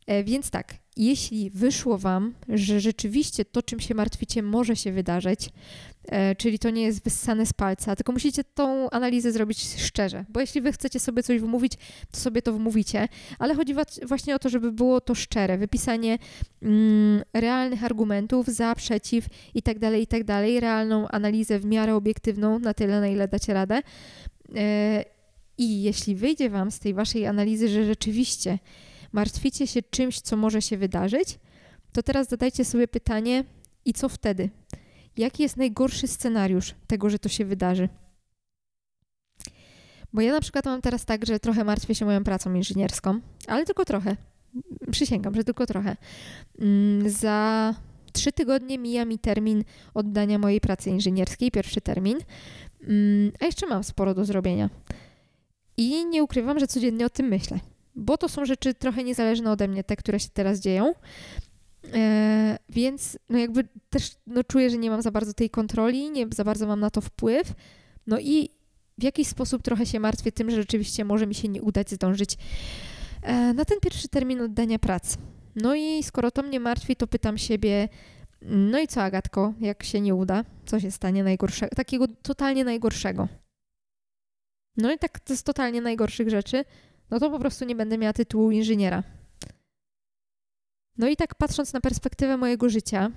E, 0.06 0.24
więc 0.24 0.50
tak, 0.50 0.74
jeśli 0.96 1.50
wyszło 1.50 1.98
Wam, 1.98 2.34
że 2.48 2.80
rzeczywiście 2.80 3.44
to, 3.44 3.62
czym 3.62 3.80
się 3.80 3.94
martwicie, 3.94 4.42
może 4.42 4.76
się 4.76 4.92
wydarzyć, 4.92 5.50
e, 6.04 6.34
czyli 6.34 6.58
to 6.58 6.70
nie 6.70 6.82
jest 6.82 7.04
wyssane 7.04 7.46
z 7.46 7.52
palca, 7.52 7.96
tylko 7.96 8.12
musicie 8.12 8.44
tą 8.44 8.90
analizę 8.90 9.32
zrobić 9.32 9.82
szczerze, 9.82 10.24
bo 10.28 10.40
jeśli 10.40 10.60
Wy 10.60 10.72
chcecie 10.72 11.00
sobie 11.00 11.22
coś 11.22 11.40
wymówić, 11.40 11.72
to 12.10 12.20
sobie 12.20 12.42
to 12.42 12.52
wmówicie, 12.52 13.08
ale 13.38 13.54
chodzi 13.54 13.74
właśnie 14.06 14.34
o 14.34 14.38
to, 14.38 14.48
żeby 14.48 14.72
było 14.72 15.00
to 15.00 15.14
szczere, 15.14 15.58
wypisanie 15.58 16.18
mm, 16.62 17.22
realnych 17.32 17.84
argumentów 17.84 18.46
za, 18.46 18.74
przeciw 18.74 19.26
i 19.54 19.62
tak 19.62 19.78
dalej, 19.78 20.02
i 20.02 20.06
tak 20.06 20.24
dalej, 20.24 20.60
realną 20.60 21.08
analizę 21.08 21.58
w 21.58 21.64
miarę 21.64 21.94
obiektywną, 21.94 22.58
na 22.58 22.74
tyle, 22.74 23.00
na 23.00 23.08
ile 23.08 23.28
dacie 23.28 23.54
radę. 23.54 23.82
E, 24.56 25.04
I 25.58 25.82
jeśli 25.82 26.14
wyjdzie 26.14 26.50
Wam 26.50 26.70
z 26.70 26.78
tej 26.78 26.94
Waszej 26.94 27.26
analizy, 27.26 27.68
że 27.68 27.84
rzeczywiście 27.84 28.58
martwicie 29.14 29.66
się 29.66 29.82
czymś, 29.82 30.20
co 30.20 30.36
może 30.36 30.62
się 30.62 30.76
wydarzyć, 30.76 31.38
to 31.92 32.02
teraz 32.02 32.28
zadajcie 32.28 32.64
sobie 32.64 32.88
pytanie, 32.88 33.44
i 33.84 33.92
co 33.92 34.08
wtedy? 34.08 34.50
Jaki 35.16 35.42
jest 35.42 35.56
najgorszy 35.56 36.08
scenariusz 36.08 36.74
tego, 36.86 37.10
że 37.10 37.18
to 37.18 37.28
się 37.28 37.44
wydarzy? 37.44 37.88
Bo 40.12 40.20
ja 40.20 40.32
na 40.32 40.40
przykład 40.40 40.64
mam 40.64 40.82
teraz 40.82 41.04
tak, 41.04 41.26
że 41.26 41.40
trochę 41.40 41.64
martwię 41.64 41.94
się 41.94 42.04
moją 42.04 42.24
pracą 42.24 42.54
inżynierską, 42.54 43.20
ale 43.46 43.64
tylko 43.64 43.84
trochę. 43.84 44.16
Przysięgam, 44.90 45.34
że 45.34 45.44
tylko 45.44 45.66
trochę. 45.66 45.96
Mm, 46.58 47.10
za 47.10 47.74
trzy 48.12 48.32
tygodnie 48.32 48.78
mija 48.78 49.04
mi 49.04 49.18
termin 49.18 49.64
oddania 49.94 50.38
mojej 50.38 50.60
pracy 50.60 50.90
inżynierskiej, 50.90 51.50
pierwszy 51.50 51.80
termin, 51.80 52.18
mm, 52.82 53.32
a 53.40 53.44
jeszcze 53.44 53.66
mam 53.66 53.84
sporo 53.84 54.14
do 54.14 54.24
zrobienia. 54.24 54.70
I 55.76 56.06
nie 56.06 56.22
ukrywam, 56.22 56.58
że 56.58 56.66
codziennie 56.66 57.06
o 57.06 57.10
tym 57.10 57.26
myślę 57.26 57.60
bo 57.94 58.18
to 58.18 58.28
są 58.28 58.44
rzeczy 58.44 58.74
trochę 58.74 59.04
niezależne 59.04 59.50
ode 59.50 59.68
mnie, 59.68 59.84
te, 59.84 59.96
które 59.96 60.20
się 60.20 60.28
teraz 60.32 60.60
dzieją. 60.60 60.94
E, 61.94 62.58
więc 62.68 63.18
no 63.28 63.38
jakby 63.38 63.68
też 63.90 64.10
no 64.26 64.44
czuję, 64.44 64.70
że 64.70 64.78
nie 64.78 64.90
mam 64.90 65.02
za 65.02 65.10
bardzo 65.10 65.34
tej 65.34 65.50
kontroli, 65.50 66.10
nie 66.10 66.26
za 66.34 66.44
bardzo 66.44 66.66
mam 66.66 66.80
na 66.80 66.90
to 66.90 67.00
wpływ. 67.00 67.54
No 68.06 68.18
i 68.20 68.48
w 68.98 69.02
jakiś 69.02 69.28
sposób 69.28 69.62
trochę 69.62 69.86
się 69.86 70.00
martwię 70.00 70.32
tym, 70.32 70.50
że 70.50 70.56
rzeczywiście 70.56 71.04
może 71.04 71.26
mi 71.26 71.34
się 71.34 71.48
nie 71.48 71.62
udać 71.62 71.90
zdążyć 71.90 72.36
e, 73.22 73.54
na 73.54 73.64
ten 73.64 73.80
pierwszy 73.80 74.08
termin 74.08 74.40
oddania 74.40 74.78
pracy. 74.78 75.16
No 75.56 75.74
i 75.74 76.02
skoro 76.02 76.30
to 76.30 76.42
mnie 76.42 76.60
martwi, 76.60 76.96
to 76.96 77.06
pytam 77.06 77.38
siebie, 77.38 77.88
no 78.42 78.78
i 78.78 78.86
co 78.86 79.02
Agatko, 79.02 79.54
jak 79.60 79.82
się 79.82 80.00
nie 80.00 80.14
uda? 80.14 80.44
Co 80.66 80.80
się 80.80 80.90
stanie 80.90 81.24
najgorszego? 81.24 81.76
Takiego 81.76 82.06
totalnie 82.22 82.64
najgorszego. 82.64 83.28
No 84.76 84.92
i 84.92 84.98
tak 84.98 85.20
to 85.20 85.32
jest 85.32 85.46
totalnie 85.46 85.80
najgorszych 85.80 86.30
rzeczy 86.30 86.64
no 87.14 87.20
to 87.20 87.30
po 87.30 87.38
prostu 87.38 87.64
nie 87.64 87.76
będę 87.76 87.98
miała 87.98 88.12
tytułu 88.12 88.50
inżyniera. 88.50 89.02
No 90.98 91.08
i 91.08 91.16
tak 91.16 91.34
patrząc 91.34 91.72
na 91.72 91.80
perspektywę 91.80 92.36
mojego 92.36 92.68
życia, 92.68 93.10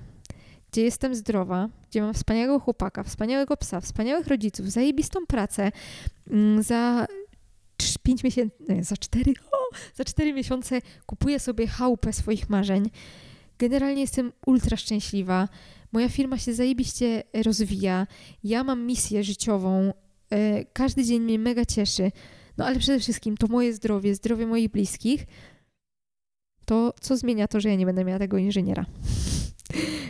gdzie 0.72 0.84
jestem 0.84 1.16
zdrowa, 1.16 1.70
gdzie 1.90 2.02
mam 2.02 2.14
wspaniałego 2.14 2.60
chłopaka, 2.60 3.04
wspaniałego 3.04 3.58
psa, 3.58 3.82
wspaniałych 3.82 4.28
rodziców, 4.28 4.72
zajebistą 4.72 5.26
pracę, 5.26 5.72
mm, 6.30 6.64
za 6.64 7.08
5 8.04 8.24
miesięcy, 8.24 8.56
nie, 8.70 8.84
za 8.84 8.98
4, 8.98 9.34
o, 9.52 9.76
za 9.96 10.06
4 10.06 10.34
miesiące 10.34 10.82
kupuję 11.06 11.40
sobie 11.40 11.68
chałupę 11.68 12.14
swoich 12.14 12.50
marzeń. 12.50 12.90
Generalnie 13.60 14.02
jestem 14.02 14.32
ultra 14.46 14.78
szczęśliwa. 14.78 15.48
Moja 15.92 16.10
firma 16.10 16.38
się 16.38 16.54
zajebiście 16.54 17.24
rozwija. 17.44 18.08
Ja 18.44 18.64
mam 18.64 18.86
misję 18.86 19.24
życiową. 19.24 19.94
E, 20.30 20.66
każdy 20.66 21.04
dzień 21.04 21.22
mnie 21.22 21.40
mega 21.40 21.66
cieszy 21.66 22.12
no 22.58 22.66
ale 22.66 22.80
przede 22.80 23.00
wszystkim 23.00 23.38
to 23.38 23.48
moje 23.48 23.74
zdrowie, 23.74 24.16
zdrowie 24.16 24.48
moich 24.48 24.70
bliskich, 24.70 25.26
to 26.66 26.94
co 27.02 27.18
zmienia 27.18 27.48
to, 27.48 27.60
że 27.60 27.70
ja 27.70 27.76
nie 27.76 27.86
będę 27.86 28.06
miała 28.06 28.20
tego 28.20 28.38
inżyniera? 28.38 28.86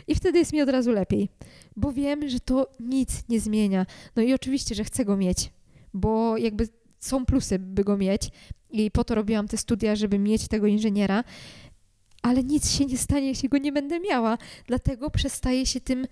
I 0.08 0.16
wtedy 0.16 0.39
jest 0.39 0.54
mi 0.54 0.62
od 0.62 0.70
razu 0.70 0.92
lepiej, 0.92 1.30
bo 1.75 1.94
wiem, 1.94 2.30
że 2.30 2.39
to 2.39 2.70
nic 2.80 3.30
nie 3.30 3.39
zmienia. 3.39 3.86
No 4.16 4.22
i 4.22 4.34
oczywiście, 4.34 4.75
że 4.75 4.84
chcę 4.84 5.06
go 5.06 5.18
mieć, 5.18 5.51
bo 5.94 6.38
jakby 6.38 6.68
są 7.00 7.25
plusy, 7.25 7.60
by 7.60 7.84
go 7.84 7.98
mieć 7.98 8.30
i 8.70 8.92
po 8.92 9.04
to 9.04 9.16
robiłam 9.16 9.48
te 9.48 9.58
studia, 9.58 9.96
żeby 9.96 10.20
mieć 10.20 10.48
tego 10.48 10.68
inżyniera, 10.68 11.24
ale 12.22 12.44
nic 12.44 12.72
się 12.72 12.86
nie 12.86 12.98
stanie, 12.98 13.27
jeśli 13.27 13.50
go 13.50 13.58
nie 13.58 13.72
będę 13.72 14.00
miała. 14.00 14.38
Dlatego 14.68 15.10
przestaję 15.10 15.66
się 15.66 15.82
tym 15.82 16.08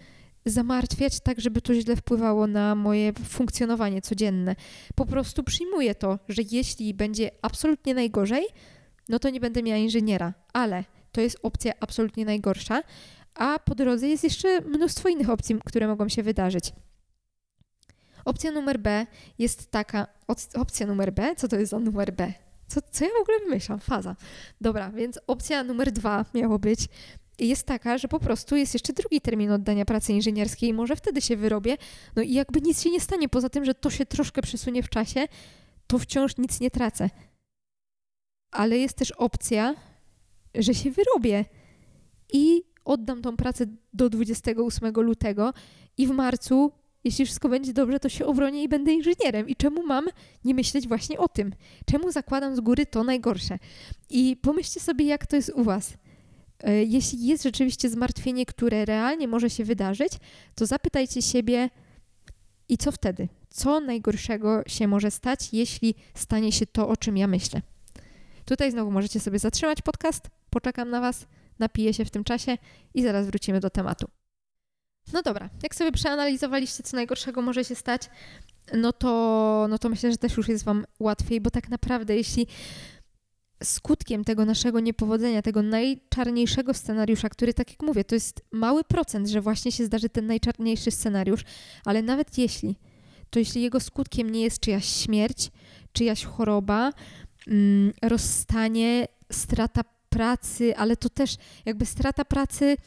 zamartwiać 0.45 1.19
tak, 1.19 1.41
żeby 1.41 1.61
to 1.61 1.73
źle 1.73 1.95
wpływało 1.95 2.47
na 2.47 2.75
moje 2.75 3.13
funkcjonowanie 3.13 4.01
codzienne. 4.01 4.55
Po 4.95 5.05
prostu 5.05 5.43
przyjmuję 5.43 5.95
to, 5.95 6.19
że 6.29 6.41
jeśli 6.51 6.93
będzie 6.93 7.31
absolutnie 7.41 7.93
najgorzej, 7.93 8.45
no 9.09 9.19
to 9.19 9.29
nie 9.29 9.39
będę 9.39 9.63
miała 9.63 9.77
inżyniera, 9.77 10.33
ale 10.53 10.83
to 11.11 11.21
jest 11.21 11.39
opcja 11.43 11.73
absolutnie 11.79 12.25
najgorsza, 12.25 12.81
a 13.35 13.59
po 13.59 13.75
drodze 13.75 14.07
jest 14.07 14.23
jeszcze 14.23 14.61
mnóstwo 14.61 15.09
innych 15.09 15.29
opcji, 15.29 15.55
które 15.65 15.87
mogą 15.87 16.09
się 16.09 16.23
wydarzyć. 16.23 16.73
Opcja 18.25 18.51
numer 18.51 18.79
B 18.79 19.05
jest 19.39 19.71
taka, 19.71 20.07
opcja 20.55 20.87
numer 20.87 21.13
B, 21.13 21.35
co 21.37 21.47
to 21.47 21.55
jest 21.55 21.71
za 21.71 21.79
numer 21.79 22.13
B? 22.13 22.33
Co, 22.67 22.81
co 22.91 23.05
ja 23.05 23.11
w 23.19 23.21
ogóle 23.21 23.39
wymyślam? 23.39 23.79
Faza. 23.79 24.15
Dobra, 24.61 24.91
więc 24.91 25.19
opcja 25.27 25.63
numer 25.63 25.91
dwa 25.91 26.25
miało 26.33 26.59
być 26.59 26.79
jest 27.39 27.65
taka, 27.67 27.97
że 27.97 28.07
po 28.07 28.19
prostu 28.19 28.55
jest 28.55 28.73
jeszcze 28.73 28.93
drugi 28.93 29.21
termin 29.21 29.51
oddania 29.51 29.85
pracy 29.85 30.13
inżynierskiej 30.13 30.69
i 30.69 30.73
może 30.73 30.95
wtedy 30.95 31.21
się 31.21 31.37
wyrobię. 31.37 31.77
No 32.15 32.21
i 32.21 32.33
jakby 32.33 32.61
nic 32.61 32.81
się 32.81 32.91
nie 32.91 32.99
stanie, 32.99 33.29
poza 33.29 33.49
tym, 33.49 33.65
że 33.65 33.73
to 33.73 33.89
się 33.89 34.05
troszkę 34.05 34.41
przesunie 34.41 34.83
w 34.83 34.89
czasie, 34.89 35.27
to 35.87 35.99
wciąż 35.99 36.37
nic 36.37 36.59
nie 36.59 36.71
tracę. 36.71 37.09
Ale 38.51 38.77
jest 38.77 38.97
też 38.97 39.11
opcja, 39.11 39.75
że 40.55 40.73
się 40.73 40.91
wyrobię 40.91 41.45
i 42.33 42.63
oddam 42.85 43.21
tą 43.21 43.37
pracę 43.37 43.65
do 43.93 44.09
28 44.09 44.93
lutego 44.93 45.53
i 45.97 46.07
w 46.07 46.11
marcu, 46.11 46.71
jeśli 47.03 47.25
wszystko 47.25 47.49
będzie 47.49 47.73
dobrze, 47.73 47.99
to 47.99 48.09
się 48.09 48.25
obronię 48.25 48.63
i 48.63 48.69
będę 48.69 48.93
inżynierem. 48.93 49.49
I 49.49 49.55
czemu 49.55 49.85
mam 49.85 50.05
nie 50.43 50.53
myśleć 50.53 50.87
właśnie 50.87 51.19
o 51.19 51.27
tym? 51.27 51.53
Czemu 51.85 52.11
zakładam 52.11 52.55
z 52.55 52.59
góry 52.59 52.85
to 52.85 53.03
najgorsze? 53.03 53.59
I 54.09 54.37
pomyślcie 54.41 54.79
sobie, 54.79 55.05
jak 55.05 55.25
to 55.25 55.35
jest 55.35 55.51
u 55.55 55.63
Was 55.63 55.93
jeśli 56.63 57.27
jest 57.27 57.43
rzeczywiście 57.43 57.89
zmartwienie, 57.89 58.45
które 58.45 58.85
realnie 58.85 59.27
może 59.27 59.49
się 59.49 59.63
wydarzyć, 59.63 60.13
to 60.55 60.65
zapytajcie 60.65 61.21
siebie, 61.21 61.69
i 62.69 62.77
co 62.77 62.91
wtedy? 62.91 63.29
Co 63.49 63.79
najgorszego 63.79 64.63
się 64.67 64.87
może 64.87 65.11
stać, 65.11 65.49
jeśli 65.53 65.95
stanie 66.13 66.51
się 66.51 66.65
to, 66.65 66.89
o 66.89 66.97
czym 66.97 67.17
ja 67.17 67.27
myślę? 67.27 67.61
Tutaj 68.45 68.71
znowu 68.71 68.91
możecie 68.91 69.19
sobie 69.19 69.39
zatrzymać 69.39 69.81
podcast, 69.81 70.29
poczekam 70.49 70.89
na 70.89 71.01
Was, 71.01 71.25
napiję 71.59 71.93
się 71.93 72.05
w 72.05 72.09
tym 72.09 72.23
czasie 72.23 72.57
i 72.93 73.03
zaraz 73.03 73.27
wrócimy 73.27 73.59
do 73.59 73.69
tematu. 73.69 74.07
No 75.13 75.21
dobra, 75.21 75.49
jak 75.63 75.75
sobie 75.75 75.91
przeanalizowaliście, 75.91 76.83
co 76.83 76.97
najgorszego 76.97 77.41
może 77.41 77.65
się 77.65 77.75
stać, 77.75 78.09
no 78.73 78.93
to, 78.93 79.65
no 79.69 79.77
to 79.79 79.89
myślę, 79.89 80.11
że 80.11 80.17
też 80.17 80.37
już 80.37 80.47
jest 80.47 80.63
Wam 80.63 80.85
łatwiej, 80.99 81.41
bo 81.41 81.51
tak 81.51 81.69
naprawdę, 81.69 82.15
jeśli 82.15 82.47
skutkiem 83.65 84.23
tego 84.23 84.45
naszego 84.45 84.79
niepowodzenia, 84.79 85.41
tego 85.41 85.61
najczarniejszego 85.61 86.73
scenariusza, 86.73 87.29
który, 87.29 87.53
tak 87.53 87.69
jak 87.71 87.81
mówię, 87.81 88.03
to 88.03 88.15
jest 88.15 88.41
mały 88.51 88.83
procent, 88.83 89.27
że 89.27 89.41
właśnie 89.41 89.71
się 89.71 89.85
zdarzy 89.85 90.09
ten 90.09 90.25
najczarniejszy 90.27 90.91
scenariusz, 90.91 91.41
ale 91.85 92.01
nawet 92.01 92.37
jeśli, 92.37 92.75
to 93.29 93.39
jeśli 93.39 93.61
jego 93.61 93.79
skutkiem 93.79 94.29
nie 94.29 94.41
jest 94.41 94.59
czyjaś 94.59 94.85
śmierć, 94.85 95.51
czyjaś 95.93 96.23
choroba, 96.23 96.91
mm, 97.47 97.93
rozstanie, 98.01 99.07
strata 99.31 99.81
pracy, 100.09 100.77
ale 100.77 100.97
to 100.97 101.09
też 101.09 101.35
jakby 101.65 101.85
strata 101.85 102.25
pracy 102.25 102.77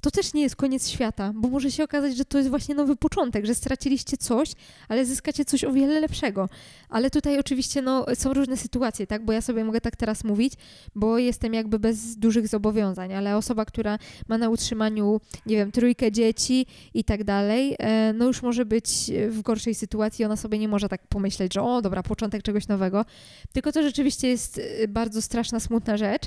to 0.00 0.10
też 0.10 0.34
nie 0.34 0.42
jest 0.42 0.56
koniec 0.56 0.88
świata, 0.88 1.32
bo 1.34 1.48
może 1.48 1.70
się 1.70 1.84
okazać, 1.84 2.16
że 2.16 2.24
to 2.24 2.38
jest 2.38 2.50
właśnie 2.50 2.74
nowy 2.74 2.96
początek, 2.96 3.46
że 3.46 3.54
straciliście 3.54 4.16
coś, 4.16 4.52
ale 4.88 5.06
zyskacie 5.06 5.44
coś 5.44 5.64
o 5.64 5.72
wiele 5.72 6.00
lepszego. 6.00 6.48
Ale 6.88 7.10
tutaj 7.10 7.38
oczywiście 7.38 7.82
no, 7.82 8.06
są 8.14 8.34
różne 8.34 8.56
sytuacje, 8.56 9.06
tak? 9.06 9.24
Bo 9.24 9.32
ja 9.32 9.40
sobie 9.40 9.64
mogę 9.64 9.80
tak 9.80 9.96
teraz 9.96 10.24
mówić, 10.24 10.52
bo 10.94 11.18
jestem 11.18 11.54
jakby 11.54 11.78
bez 11.78 12.16
dużych 12.16 12.48
zobowiązań, 12.48 13.14
ale 13.14 13.36
osoba, 13.36 13.64
która 13.64 13.98
ma 14.28 14.38
na 14.38 14.48
utrzymaniu, 14.48 15.20
nie 15.46 15.56
wiem, 15.56 15.72
trójkę 15.72 16.12
dzieci 16.12 16.66
i 16.94 17.04
tak 17.04 17.24
dalej, 17.24 17.76
e, 17.78 18.12
no 18.12 18.26
już 18.26 18.42
może 18.42 18.64
być 18.64 19.10
w 19.28 19.42
gorszej 19.42 19.74
sytuacji, 19.74 20.24
ona 20.24 20.36
sobie 20.36 20.58
nie 20.58 20.68
może 20.68 20.88
tak 20.88 21.06
pomyśleć, 21.06 21.54
że 21.54 21.62
o, 21.62 21.82
dobra, 21.82 22.02
początek 22.02 22.42
czegoś 22.42 22.68
nowego. 22.68 23.04
Tylko 23.52 23.72
to 23.72 23.82
rzeczywiście 23.82 24.28
jest 24.28 24.58
e, 24.58 24.88
bardzo 24.88 25.22
straszna, 25.22 25.60
smutna 25.60 25.96
rzecz. 25.96 26.22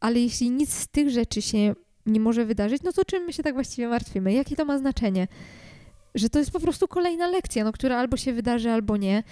Ale 0.00 0.20
jeśli 0.20 0.50
nic 0.50 0.74
z 0.74 0.88
tych 0.88 1.10
rzeczy 1.10 1.42
się 1.42 1.74
nie 2.06 2.20
może 2.20 2.44
wydarzyć, 2.44 2.82
no 2.82 2.92
to 2.92 3.04
czym 3.04 3.22
my 3.24 3.32
się 3.32 3.42
tak 3.42 3.54
właściwie 3.54 3.88
martwimy? 3.88 4.32
Jakie 4.32 4.56
to 4.56 4.64
ma 4.64 4.78
znaczenie? 4.78 5.28
Że 6.14 6.28
to 6.28 6.38
jest 6.38 6.50
po 6.50 6.60
prostu 6.60 6.88
kolejna 6.88 7.26
lekcja, 7.26 7.64
no, 7.64 7.72
która 7.72 7.96
albo 7.98 8.16
się 8.16 8.32
wydarzy, 8.32 8.70
albo 8.70 8.96
nie. 8.96 9.22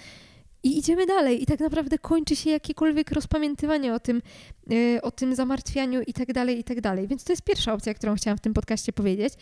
I 0.63 0.77
idziemy 0.77 1.05
dalej. 1.05 1.43
I 1.43 1.45
tak 1.45 1.59
naprawdę 1.59 1.97
kończy 1.97 2.35
się 2.35 2.49
jakiekolwiek 2.49 3.11
rozpamiętywanie 3.11 3.93
o 3.93 3.99
tym, 3.99 4.21
yy, 4.67 5.01
o 5.01 5.11
tym 5.11 5.35
zamartwianiu 5.35 6.01
i 6.07 6.13
tak 6.13 6.33
dalej, 6.33 6.59
i 6.59 6.63
tak 6.63 6.81
dalej. 6.81 7.07
Więc 7.07 7.23
to 7.23 7.33
jest 7.33 7.41
pierwsza 7.41 7.73
opcja, 7.73 7.93
którą 7.93 8.15
chciałam 8.15 8.37
w 8.37 8.41
tym 8.41 8.53
podcaście 8.53 8.93
powiedzieć. 8.93 9.33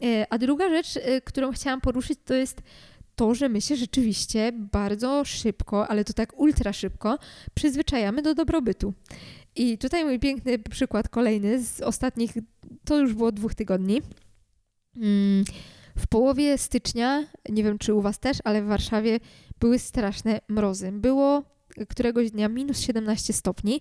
Yy, 0.00 0.24
a 0.30 0.38
druga 0.38 0.68
rzecz, 0.68 0.96
yy, 0.96 1.20
którą 1.20 1.52
chciałam 1.52 1.80
poruszyć, 1.80 2.18
to 2.24 2.34
jest 2.34 2.62
to, 3.16 3.34
że 3.34 3.48
my 3.48 3.60
się 3.60 3.76
rzeczywiście 3.76 4.52
bardzo 4.52 5.24
szybko, 5.24 5.88
ale 5.88 6.04
to 6.04 6.12
tak 6.12 6.40
ultra 6.40 6.72
szybko, 6.72 7.18
przyzwyczajamy 7.54 8.22
do 8.22 8.34
dobrobytu. 8.34 8.94
I 9.56 9.78
tutaj 9.78 10.04
mój 10.04 10.18
piękny 10.18 10.58
przykład 10.58 11.08
kolejny 11.08 11.62
z 11.62 11.80
ostatnich, 11.80 12.32
to 12.84 12.98
już 12.98 13.14
było 13.14 13.32
dwóch 13.32 13.54
tygodni. 13.54 14.02
Mm, 14.96 15.44
w 15.96 16.06
połowie 16.06 16.58
stycznia, 16.58 17.26
nie 17.48 17.64
wiem 17.64 17.78
czy 17.78 17.94
u 17.94 18.00
Was 18.00 18.18
też, 18.18 18.38
ale 18.44 18.62
w 18.62 18.66
Warszawie 18.66 19.20
były 19.60 19.78
straszne 19.78 20.40
mrozy. 20.48 20.92
Było 20.92 21.42
któregoś 21.88 22.30
dnia 22.30 22.48
minus 22.48 22.80
17 22.80 23.32
stopni. 23.32 23.80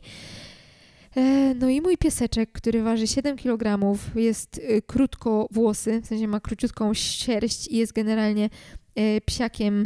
E, 1.16 1.54
no 1.56 1.70
i 1.70 1.82
mój 1.82 1.98
pieseczek, 1.98 2.52
który 2.52 2.84
waży 2.84 3.08
7 3.08 3.38
kg, 3.38 3.98
jest 4.16 4.58
y, 4.58 4.82
krótko 4.82 5.48
włosy, 5.52 6.02
w 6.02 6.06
sensie 6.06 6.28
ma 6.28 6.40
króciutką 6.40 6.94
sierść 6.94 7.68
i 7.68 7.78
jest 7.78 7.94
generalnie 7.94 8.50
e, 8.96 9.22
psiakiem, 9.22 9.86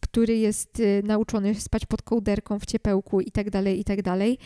który 0.00 0.36
jest 0.36 0.82
nauczony 1.02 1.54
spać 1.54 1.86
pod 1.86 2.02
kołderką 2.02 2.58
w 2.58 2.66
ciepełku 2.66 3.20
i 3.20 3.30
tak 3.30 3.50
dalej, 3.50 3.80
i 3.80 3.84
tak 3.84 4.02
dalej. 4.02 4.38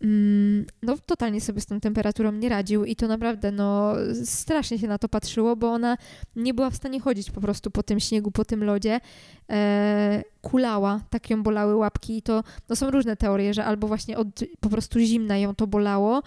Mm, 0.00 0.66
no 0.82 0.96
totalnie 1.06 1.40
sobie 1.40 1.60
z 1.60 1.66
tą 1.66 1.80
temperaturą 1.80 2.32
nie 2.32 2.48
radził 2.48 2.84
i 2.84 2.96
to 2.96 3.08
naprawdę 3.08 3.52
no 3.52 3.94
strasznie 4.24 4.78
się 4.78 4.88
na 4.88 4.98
to 4.98 5.08
patrzyło, 5.08 5.56
bo 5.56 5.72
ona 5.72 5.96
nie 6.36 6.54
była 6.54 6.70
w 6.70 6.76
stanie 6.76 7.00
chodzić 7.00 7.30
po 7.30 7.40
prostu 7.40 7.70
po 7.70 7.82
tym 7.82 8.00
śniegu, 8.00 8.30
po 8.30 8.44
tym 8.44 8.64
lodzie. 8.64 9.00
E, 9.50 10.22
kulała, 10.50 11.00
tak 11.10 11.30
ją 11.30 11.42
bolały 11.42 11.76
łapki 11.76 12.16
i 12.16 12.22
to 12.22 12.42
no 12.68 12.76
są 12.76 12.90
różne 12.90 13.16
teorie, 13.16 13.54
że 13.54 13.64
albo 13.64 13.86
właśnie 13.86 14.18
od 14.18 14.26
po 14.60 14.68
prostu 14.68 15.00
zimna 15.00 15.38
ją 15.38 15.54
to 15.54 15.66
bolało, 15.66 16.22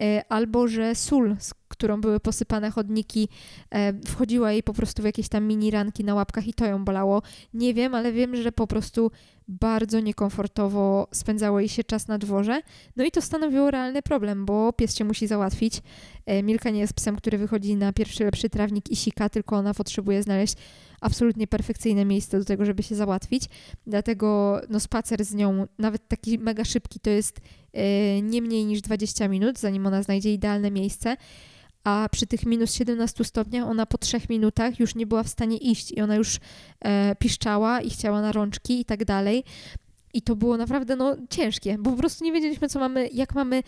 e, 0.00 0.22
albo 0.28 0.68
że 0.68 0.94
sól, 0.94 1.36
z 1.38 1.54
którą 1.68 2.00
były 2.00 2.20
posypane 2.20 2.70
chodniki, 2.70 3.28
e, 3.70 3.92
wchodziła 3.92 4.52
jej 4.52 4.62
po 4.62 4.72
prostu 4.72 5.02
w 5.02 5.04
jakieś 5.04 5.28
tam 5.28 5.44
mini 5.44 5.70
ranki 5.70 6.04
na 6.04 6.14
łapkach 6.14 6.46
i 6.46 6.54
to 6.54 6.66
ją 6.66 6.84
bolało. 6.84 7.22
Nie 7.54 7.74
wiem, 7.74 7.94
ale 7.94 8.12
wiem, 8.12 8.36
że 8.36 8.52
po 8.52 8.66
prostu 8.66 9.10
bardzo 9.48 10.00
niekomfortowo 10.00 11.08
spędzało 11.12 11.60
jej 11.60 11.68
się 11.68 11.84
czas 11.84 12.08
na 12.08 12.18
dworze. 12.18 12.62
No 12.96 13.04
i 13.04 13.10
to 13.10 13.22
stanowiło 13.22 13.70
realny 13.70 14.02
problem, 14.02 14.46
bo 14.46 14.72
pies 14.72 14.96
się 14.96 15.04
musi 15.04 15.26
załatwić. 15.26 15.82
E, 16.26 16.42
Milka 16.42 16.70
nie 16.70 16.80
jest 16.80 16.94
psem, 16.94 17.16
który 17.16 17.38
wychodzi 17.38 17.76
na 17.76 17.92
pierwszy 17.92 18.24
lepszy 18.24 18.50
trawnik 18.50 18.90
i 18.90 18.96
sika, 18.96 19.28
tylko 19.28 19.56
ona 19.56 19.74
potrzebuje 19.74 20.22
znaleźć 20.22 20.54
absolutnie 21.00 21.46
perfekcyjne 21.46 22.04
miejsce 22.04 22.38
do 22.38 22.44
tego, 22.44 22.64
żeby 22.64 22.82
się 22.82 22.94
załatwić. 22.94 23.44
Dlatego 23.86 24.60
no, 24.68 24.80
spacer 24.80 25.24
z 25.24 25.34
nią, 25.34 25.66
nawet 25.78 26.08
taki 26.08 26.38
mega 26.38 26.64
szybki, 26.64 27.00
to 27.00 27.10
jest 27.10 27.40
e, 27.72 28.22
nie 28.22 28.42
mniej 28.42 28.64
niż 28.64 28.80
20 28.80 29.28
minut, 29.28 29.58
zanim 29.58 29.86
ona 29.86 30.02
znajdzie 30.02 30.34
idealne 30.34 30.70
miejsce 30.70 31.16
a 31.84 32.08
przy 32.12 32.26
tych 32.26 32.46
minus 32.46 32.74
17 32.74 33.24
stopniach 33.24 33.68
ona 33.68 33.86
po 33.86 33.98
trzech 33.98 34.28
minutach 34.28 34.80
już 34.80 34.94
nie 34.94 35.06
była 35.06 35.22
w 35.22 35.28
stanie 35.28 35.56
iść 35.56 35.92
i 35.92 36.00
ona 36.00 36.16
już 36.16 36.38
e, 36.80 37.16
piszczała 37.16 37.80
i 37.80 37.90
chciała 37.90 38.20
na 38.20 38.32
rączki 38.32 38.80
i 38.80 38.84
tak 38.84 39.04
dalej. 39.04 39.44
I 40.14 40.22
to 40.22 40.36
było 40.36 40.56
naprawdę 40.56 40.96
no, 40.96 41.16
ciężkie, 41.30 41.76
bo 41.78 41.90
po 41.90 41.96
prostu 41.96 42.24
nie 42.24 42.32
wiedzieliśmy, 42.32 42.68
co 42.68 42.78
mamy, 42.78 43.08
jak 43.12 43.34
mamy 43.34 43.62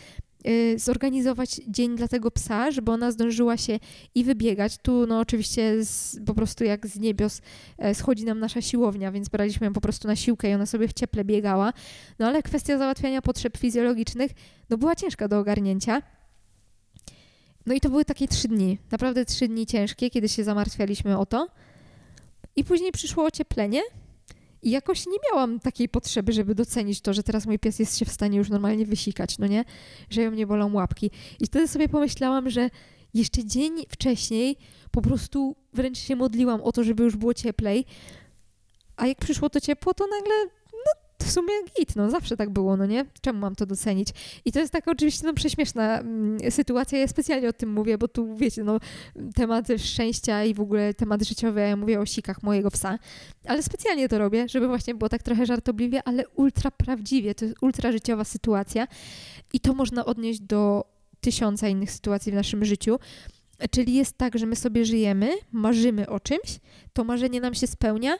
zorganizować 0.76 1.60
dzień 1.68 1.96
dla 1.96 2.08
tego 2.08 2.30
psa, 2.30 2.70
żeby 2.70 2.92
ona 2.92 3.10
zdążyła 3.10 3.56
się 3.56 3.78
i 4.14 4.24
wybiegać. 4.24 4.78
Tu 4.78 5.06
no 5.06 5.20
oczywiście 5.20 5.84
z, 5.84 6.18
po 6.26 6.34
prostu 6.34 6.64
jak 6.64 6.86
z 6.86 6.98
niebios 6.98 7.40
e, 7.78 7.94
schodzi 7.94 8.24
nam 8.24 8.38
nasza 8.38 8.62
siłownia, 8.62 9.12
więc 9.12 9.28
braliśmy 9.28 9.66
ją 9.66 9.72
po 9.72 9.80
prostu 9.80 10.08
na 10.08 10.16
siłkę 10.16 10.50
i 10.50 10.54
ona 10.54 10.66
sobie 10.66 10.88
w 10.88 10.92
cieple 10.92 11.24
biegała. 11.24 11.72
No 12.18 12.26
ale 12.26 12.42
kwestia 12.42 12.78
załatwiania 12.78 13.22
potrzeb 13.22 13.56
fizjologicznych 13.56 14.32
no 14.70 14.78
była 14.78 14.94
ciężka 14.94 15.28
do 15.28 15.38
ogarnięcia. 15.38 16.02
No 17.66 17.74
i 17.74 17.80
to 17.80 17.90
były 17.90 18.04
takie 18.04 18.28
trzy 18.28 18.48
dni, 18.48 18.78
naprawdę 18.90 19.24
trzy 19.24 19.48
dni 19.48 19.66
ciężkie, 19.66 20.10
kiedy 20.10 20.28
się 20.28 20.44
zamartwialiśmy 20.44 21.18
o 21.18 21.26
to. 21.26 21.48
I 22.56 22.64
później 22.64 22.92
przyszło 22.92 23.24
ocieplenie 23.24 23.82
i 24.66 24.70
jakoś 24.70 25.06
nie 25.06 25.18
miałam 25.30 25.60
takiej 25.60 25.88
potrzeby, 25.88 26.32
żeby 26.32 26.54
docenić 26.54 27.00
to, 27.00 27.14
że 27.14 27.22
teraz 27.22 27.46
mój 27.46 27.58
pies 27.58 27.78
jest 27.78 27.98
się 27.98 28.04
w 28.04 28.12
stanie 28.12 28.38
już 28.38 28.48
normalnie 28.48 28.86
wysikać, 28.86 29.38
no 29.38 29.46
nie? 29.46 29.64
Że 30.10 30.22
ją 30.22 30.30
nie 30.30 30.46
bolą 30.46 30.72
łapki. 30.72 31.10
I 31.40 31.46
wtedy 31.46 31.68
sobie 31.68 31.88
pomyślałam, 31.88 32.50
że 32.50 32.70
jeszcze 33.14 33.44
dzień 33.44 33.72
wcześniej 33.88 34.56
po 34.90 35.02
prostu 35.02 35.56
wręcz 35.72 35.98
się 35.98 36.16
modliłam 36.16 36.62
o 36.62 36.72
to, 36.72 36.84
żeby 36.84 37.02
już 37.04 37.16
było 37.16 37.34
cieplej. 37.34 37.84
A 38.96 39.06
jak 39.06 39.18
przyszło 39.18 39.50
to 39.50 39.60
ciepło, 39.60 39.94
to 39.94 40.04
nagle 40.06 40.34
w 41.26 41.30
sumie 41.30 41.52
git, 41.78 41.96
no 41.96 42.10
zawsze 42.10 42.36
tak 42.36 42.50
było, 42.50 42.76
no 42.76 42.86
nie? 42.86 43.04
Czemu 43.20 43.38
mam 43.38 43.54
to 43.54 43.66
docenić? 43.66 44.08
I 44.44 44.52
to 44.52 44.60
jest 44.60 44.72
taka 44.72 44.90
oczywiście 44.90 45.26
no, 45.26 45.34
prześmieszna 45.34 45.98
mm, 45.98 46.50
sytuacja, 46.50 46.98
ja 46.98 47.08
specjalnie 47.08 47.48
o 47.48 47.52
tym 47.52 47.72
mówię, 47.72 47.98
bo 47.98 48.08
tu 48.08 48.36
wiecie, 48.36 48.64
no 48.64 48.78
tematy 49.34 49.78
szczęścia 49.78 50.44
i 50.44 50.54
w 50.54 50.60
ogóle 50.60 50.94
tematy 50.94 51.24
życiowe, 51.24 51.68
ja 51.68 51.76
mówię 51.76 52.00
o 52.00 52.06
sikach 52.06 52.42
mojego 52.42 52.70
psa, 52.70 52.98
ale 53.44 53.62
specjalnie 53.62 54.08
to 54.08 54.18
robię, 54.18 54.48
żeby 54.48 54.68
właśnie 54.68 54.94
było 54.94 55.08
tak 55.08 55.22
trochę 55.22 55.46
żartobliwie, 55.46 56.02
ale 56.04 56.28
ultra 56.28 56.70
prawdziwie, 56.70 57.34
to 57.34 57.44
jest 57.44 57.56
ultra 57.62 57.92
życiowa 57.92 58.24
sytuacja 58.24 58.86
i 59.52 59.60
to 59.60 59.74
można 59.74 60.04
odnieść 60.04 60.40
do 60.40 60.84
tysiąca 61.20 61.68
innych 61.68 61.90
sytuacji 61.92 62.32
w 62.32 62.34
naszym 62.34 62.64
życiu. 62.64 62.98
Czyli 63.70 63.94
jest 63.94 64.18
tak, 64.18 64.38
że 64.38 64.46
my 64.46 64.56
sobie 64.56 64.84
żyjemy, 64.84 65.30
marzymy 65.52 66.08
o 66.08 66.20
czymś, 66.20 66.60
to 66.92 67.04
marzenie 67.04 67.40
nam 67.40 67.54
się 67.54 67.66
spełnia, 67.66 68.16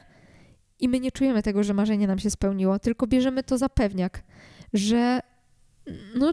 i 0.79 0.89
my 0.89 0.99
nie 0.99 1.11
czujemy 1.11 1.43
tego, 1.43 1.63
że 1.63 1.73
marzenie 1.73 2.07
nam 2.07 2.19
się 2.19 2.29
spełniło, 2.29 2.79
tylko 2.79 3.07
bierzemy 3.07 3.43
to 3.43 3.57
za 3.57 3.69
pewniak, 3.69 4.23
że 4.73 5.19
no 6.15 6.31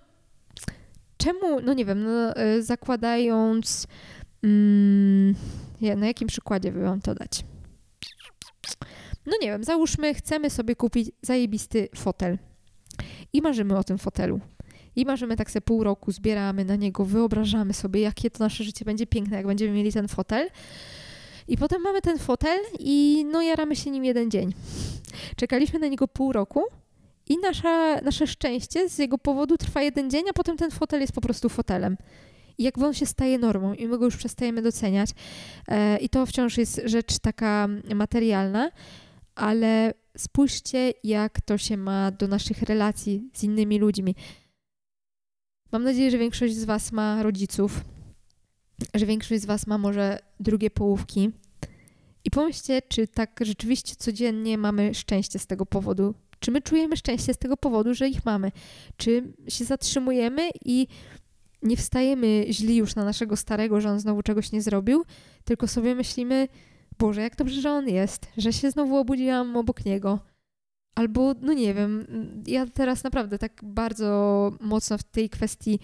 czemu, 1.17 1.61
no 1.61 1.75
nie 1.75 1.85
wiem, 1.85 2.05
no, 2.05 2.43
y, 2.43 2.63
zakładając, 2.63 3.87
mm, 4.43 5.35
na 5.97 6.07
jakim 6.07 6.29
przykładzie 6.29 6.73
by 6.73 6.83
wam 6.83 7.01
to 7.01 7.15
dać? 7.15 7.45
No 9.27 9.33
nie 9.43 9.49
wiem, 9.49 9.65
załóżmy, 9.65 10.15
chcemy 10.15 10.51
sobie 10.51 10.77
kupić 10.77 11.11
zajebisty 11.23 11.89
fotel 11.97 12.39
i 13.33 13.43
marzymy 13.43 13.79
o 13.79 13.85
tym 13.85 13.99
fotelu. 13.99 14.41
I 14.97 15.05
marzymy 15.05 15.37
tak 15.37 15.51
sobie 15.51 15.61
pół 15.61 15.85
roku, 15.85 16.13
zbieramy 16.13 16.65
na 16.65 16.77
niego, 16.77 17.05
wyobrażamy 17.05 17.73
sobie, 17.73 18.01
jakie 18.01 18.31
to 18.31 18.45
nasze 18.45 18.65
życie 18.65 18.85
będzie 18.85 19.07
piękne, 19.07 19.37
jak 19.37 19.47
będziemy 19.47 19.73
mieli 19.73 19.93
ten 19.93 20.09
fotel. 20.09 20.49
I 21.49 21.57
potem 21.57 21.83
mamy 21.83 22.03
ten 22.03 22.19
fotel 22.19 22.59
i 22.79 23.27
no 23.33 23.43
jaramy 23.43 23.77
się 23.77 23.91
nim 23.91 24.05
jeden 24.05 24.31
dzień. 24.31 24.55
Czekaliśmy 25.37 25.79
na 25.79 25.87
niego 25.87 26.09
pół 26.09 26.33
roku 26.33 26.63
i 27.29 27.39
nasza, 27.39 28.01
nasze 28.01 28.27
szczęście 28.27 28.89
z 28.89 28.99
jego 28.99 29.19
powodu 29.19 29.57
trwa 29.57 29.83
jeden 29.83 30.11
dzień, 30.11 30.25
a 30.31 30.33
potem 30.33 30.57
ten 30.57 30.71
fotel 30.71 31.01
jest 31.01 31.13
po 31.13 31.21
prostu 31.21 31.49
fotelem. 31.49 31.97
I 32.59 32.63
jakby 32.63 32.87
on 32.87 32.95
się 32.95 33.07
staje 33.07 33.39
normą 33.39 33.75
i 33.75 33.89
my 33.89 33.99
go 33.99 34.05
już 34.05 34.17
przestajemy 34.17 34.63
doceniać. 34.63 35.11
E, 35.69 35.97
I 35.99 36.09
to 36.09 36.27
wciąż 36.27 36.59
jest 36.59 36.81
rzecz 36.85 37.19
taka 37.19 37.69
materialna, 37.95 38.71
ale 39.35 39.95
spójrzcie, 40.17 40.93
jak 41.05 41.41
to 41.41 41.59
się 41.59 41.77
ma 41.77 42.11
do 42.11 42.29
naszych 42.29 42.63
relacji 42.63 43.31
z 43.35 43.45
innymi 43.45 43.79
ludźmi. 43.79 44.15
Mam 45.73 45.85
nadzieję, 45.85 46.11
że 46.11 46.19
większość 46.19 46.55
z 46.55 46.65
Was 46.65 46.93
ma 46.93 47.23
rodziców, 47.23 47.81
że 48.95 49.07
większość 49.07 49.43
z 49.43 49.47
Was 49.47 49.67
ma 49.67 49.79
może 49.79 50.19
drugie 50.41 50.71
połówki. 50.71 51.31
I 52.25 52.31
pomyślcie, 52.31 52.83
czy 52.89 53.09
tak 53.09 53.41
rzeczywiście 53.43 53.95
codziennie 53.97 54.59
mamy 54.59 54.95
szczęście 54.95 55.39
z 55.39 55.47
tego 55.47 55.67
powodu. 55.67 56.15
Czy 56.41 56.51
my 56.51 56.63
czujemy 56.63 56.97
szczęście 56.97 57.35
z 57.35 57.39
tego 57.39 57.57
powodu, 57.57 57.95
że 57.95 58.09
ich 58.09 58.25
mamy? 58.25 58.53
Czy 58.97 59.33
się 59.49 59.65
zatrzymujemy 59.65 60.51
i 60.65 60.87
nie 61.63 61.77
wstajemy 61.77 62.47
źli 62.51 62.77
już 62.77 62.95
na 62.95 63.05
naszego 63.05 63.37
starego, 63.37 63.81
że 63.81 63.91
on 63.91 64.01
znowu 64.01 64.23
czegoś 64.23 64.53
nie 64.53 64.63
zrobił, 64.63 65.05
tylko 65.45 65.69
sobie 65.69 65.95
myślimy, 65.95 66.49
Boże, 66.99 67.23
jak 67.23 67.37
dobrze, 67.37 67.61
że 67.61 67.71
on 67.71 67.89
jest, 67.89 68.27
że 68.37 68.53
się 68.53 68.71
znowu 68.71 68.97
obudziłam 68.97 69.57
obok 69.57 69.85
niego. 69.85 70.19
Albo, 70.95 71.35
no 71.41 71.53
nie 71.53 71.75
wiem, 71.75 72.07
ja 72.47 72.67
teraz 72.67 73.05
naprawdę 73.05 73.39
tak 73.39 73.61
bardzo 73.65 74.53
mocno 74.61 74.99
w 74.99 75.03
tej 75.03 75.31
kwestii 75.31 75.79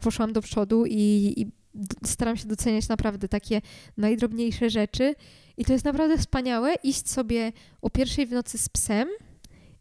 poszłam 0.00 0.32
do 0.32 0.42
przodu 0.42 0.84
i, 0.86 1.32
i 1.36 1.59
staram 2.04 2.36
się 2.36 2.48
doceniać 2.48 2.88
naprawdę 2.88 3.28
takie 3.28 3.60
najdrobniejsze 3.96 4.70
rzeczy 4.70 5.14
i 5.56 5.64
to 5.64 5.72
jest 5.72 5.84
naprawdę 5.84 6.18
wspaniałe 6.18 6.74
iść 6.74 7.10
sobie 7.10 7.52
o 7.82 7.90
pierwszej 7.90 8.26
w 8.26 8.32
nocy 8.32 8.58
z 8.58 8.68
psem 8.68 9.08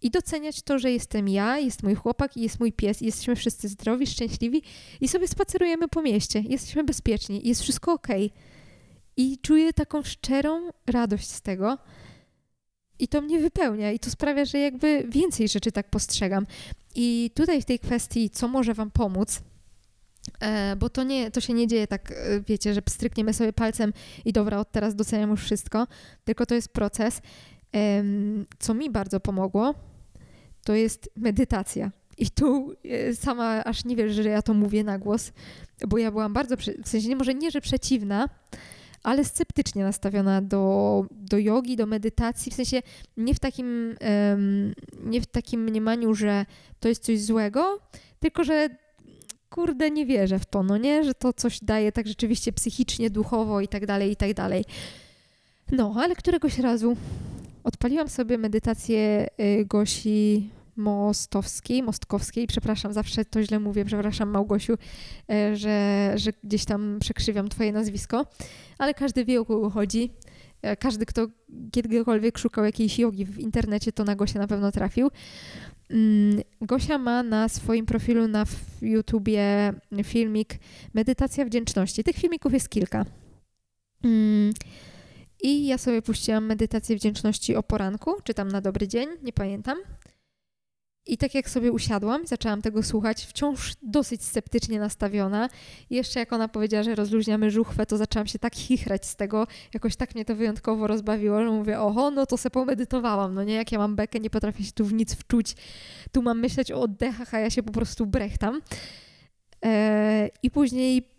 i 0.01 0.11
doceniać 0.11 0.61
to, 0.61 0.79
że 0.79 0.91
jestem 0.91 1.29
ja, 1.29 1.57
jest 1.57 1.83
mój 1.83 1.95
chłopak 1.95 2.37
i 2.37 2.41
jest 2.41 2.59
mój 2.59 2.73
pies 2.73 3.01
i 3.01 3.05
jesteśmy 3.05 3.35
wszyscy 3.35 3.67
zdrowi, 3.67 4.07
szczęśliwi 4.07 4.61
i 5.01 5.07
sobie 5.07 5.27
spacerujemy 5.27 5.87
po 5.87 6.01
mieście, 6.01 6.43
jesteśmy 6.47 6.83
bezpieczni 6.83 7.47
jest 7.47 7.61
wszystko 7.61 7.93
ok. 7.93 8.07
I 9.17 9.37
czuję 9.41 9.73
taką 9.73 10.03
szczerą 10.03 10.69
radość 10.87 11.29
z 11.29 11.41
tego. 11.41 11.77
I 12.99 13.07
to 13.07 13.21
mnie 13.21 13.39
wypełnia 13.39 13.91
i 13.91 13.99
to 13.99 14.09
sprawia, 14.09 14.45
że 14.45 14.59
jakby 14.59 15.05
więcej 15.09 15.47
rzeczy 15.47 15.71
tak 15.71 15.89
postrzegam. 15.89 16.47
I 16.95 17.31
tutaj 17.35 17.61
w 17.61 17.65
tej 17.65 17.79
kwestii, 17.79 18.29
co 18.29 18.47
może 18.47 18.73
Wam 18.73 18.91
pomóc, 18.91 19.41
bo 20.77 20.89
to, 20.89 21.03
nie, 21.03 21.31
to 21.31 21.41
się 21.41 21.53
nie 21.53 21.67
dzieje 21.67 21.87
tak, 21.87 22.11
e, 22.11 22.15
wiecie, 22.47 22.73
że 22.73 22.81
strykniemy 22.89 23.33
sobie 23.33 23.53
palcem 23.53 23.93
i 24.25 24.33
dobra, 24.33 24.57
od 24.57 24.71
teraz 24.71 24.95
doceniam 24.95 25.29
już 25.29 25.43
wszystko, 25.43 25.87
tylko 26.23 26.45
to 26.45 26.55
jest 26.55 26.73
proces. 26.73 27.21
Co 28.59 28.73
mi 28.73 28.89
bardzo 28.89 29.19
pomogło, 29.19 29.73
to 30.63 30.73
jest 30.73 31.09
medytacja. 31.15 31.91
I 32.17 32.29
tu 32.29 32.75
e, 32.85 33.15
sama 33.15 33.63
aż 33.63 33.85
nie 33.85 33.95
wiesz, 33.95 34.15
że 34.15 34.29
ja 34.29 34.41
to 34.41 34.53
mówię 34.53 34.83
na 34.83 34.99
głos, 34.99 35.31
bo 35.87 35.97
ja 35.97 36.11
byłam 36.11 36.33
bardzo, 36.33 36.57
w 36.57 36.89
sensie 36.89 37.15
może 37.15 37.33
nie, 37.33 37.51
że 37.51 37.61
przeciwna, 37.61 38.29
ale 39.03 39.25
sceptycznie 39.25 39.83
nastawiona 39.83 40.41
do, 40.41 41.05
do 41.11 41.37
jogi, 41.37 41.75
do 41.75 41.85
medytacji, 41.85 42.51
w 42.51 42.55
sensie 42.55 42.81
nie 43.17 43.33
w 43.33 43.39
takim, 43.39 43.95
nie 45.03 45.21
w 45.21 45.25
takim 45.25 45.63
mniemaniu, 45.63 46.13
że 46.13 46.45
to 46.79 46.89
jest 46.89 47.03
coś 47.03 47.21
złego, 47.21 47.79
tylko 48.19 48.43
że 48.43 48.69
kurde, 49.49 49.91
nie 49.91 50.05
wierzę 50.05 50.39
w 50.39 50.45
to, 50.45 50.63
no 50.63 50.77
nie, 50.77 51.03
że 51.03 51.13
to 51.13 51.33
coś 51.33 51.59
daje 51.61 51.91
tak 51.91 52.07
rzeczywiście 52.07 52.53
psychicznie, 52.53 53.09
duchowo 53.09 53.61
i 53.61 53.67
tak 53.67 53.85
dalej, 53.85 54.11
i 54.11 54.15
tak 54.15 54.33
dalej. 54.33 54.65
No, 55.71 55.95
ale 55.97 56.15
któregoś 56.15 56.59
razu 56.59 56.97
odpaliłam 57.63 58.09
sobie 58.09 58.37
medytację 58.37 59.27
y, 59.39 59.65
Gosi 59.65 60.49
Mostowskiej, 60.79 61.83
Mostkowskiej, 61.83 62.47
przepraszam, 62.47 62.93
zawsze 62.93 63.25
to 63.25 63.43
źle 63.43 63.59
mówię, 63.59 63.85
przepraszam 63.85 64.29
Małgosiu, 64.29 64.77
e, 65.29 65.55
że, 65.55 66.11
że 66.15 66.31
gdzieś 66.43 66.65
tam 66.65 66.97
przekrzywiam 66.99 67.49
twoje 67.49 67.71
nazwisko, 67.71 68.25
ale 68.77 68.93
każdy 68.93 69.25
wie 69.25 69.41
o 69.41 69.45
kogo 69.45 69.69
chodzi. 69.69 70.11
E, 70.61 70.75
każdy, 70.75 71.05
kto 71.05 71.27
kiedykolwiek 71.71 72.37
szukał 72.37 72.65
jakiejś 72.65 72.99
jogi 72.99 73.25
w 73.25 73.39
internecie, 73.39 73.91
to 73.91 74.03
na 74.03 74.15
Gosia 74.15 74.39
na 74.39 74.47
pewno 74.47 74.71
trafił. 74.71 75.09
Mm, 75.89 76.41
Gosia 76.61 76.97
ma 76.97 77.23
na 77.23 77.49
swoim 77.49 77.85
profilu 77.85 78.27
na 78.27 78.43
YouTubie 78.81 79.73
filmik 80.03 80.59
Medytacja 80.93 81.45
wdzięczności. 81.45 82.03
Tych 82.03 82.15
filmików 82.15 82.53
jest 82.53 82.69
kilka. 82.69 83.05
Mm, 84.03 84.53
I 85.41 85.67
ja 85.67 85.77
sobie 85.77 86.01
puściłam 86.01 86.45
medytację 86.45 86.95
wdzięczności 86.95 87.55
o 87.55 87.63
poranku, 87.63 88.15
czy 88.23 88.33
tam 88.33 88.47
na 88.47 88.61
dobry 88.61 88.87
dzień, 88.87 89.09
nie 89.23 89.33
pamiętam. 89.33 89.77
I 91.09 91.17
tak 91.17 91.35
jak 91.35 91.49
sobie 91.49 91.71
usiadłam, 91.71 92.27
zaczęłam 92.27 92.61
tego 92.61 92.83
słuchać, 92.83 93.25
wciąż 93.25 93.73
dosyć 93.81 94.23
sceptycznie 94.23 94.79
nastawiona. 94.79 95.49
Jeszcze 95.89 96.19
jak 96.19 96.33
ona 96.33 96.47
powiedziała, 96.47 96.83
że 96.83 96.95
rozluźniamy 96.95 97.51
żuchwę, 97.51 97.85
to 97.85 97.97
zaczęłam 97.97 98.27
się 98.27 98.39
tak 98.39 98.55
chichrać 98.55 99.05
z 99.05 99.15
tego. 99.15 99.47
Jakoś 99.73 99.95
tak 99.95 100.15
mnie 100.15 100.25
to 100.25 100.35
wyjątkowo 100.35 100.87
rozbawiło, 100.87 101.43
że 101.43 101.51
mówię, 101.51 101.79
oho, 101.79 102.11
no 102.11 102.25
to 102.25 102.37
se 102.37 102.49
pomedytowałam, 102.49 103.33
no 103.33 103.43
nie, 103.43 103.53
jak 103.53 103.71
ja 103.71 103.77
mam 103.77 103.95
bekę, 103.95 104.19
nie 104.19 104.29
potrafię 104.29 104.63
się 104.63 104.71
tu 104.71 104.85
w 104.85 104.93
nic 104.93 105.15
wczuć. 105.15 105.55
Tu 106.11 106.21
mam 106.21 106.39
myśleć 106.39 106.71
o 106.71 106.81
oddechach, 106.81 107.33
a 107.33 107.39
ja 107.39 107.49
się 107.49 107.63
po 107.63 107.71
prostu 107.71 108.05
brechtam. 108.05 108.61
Eee, 109.61 110.31
I 110.43 110.51
później 110.51 111.09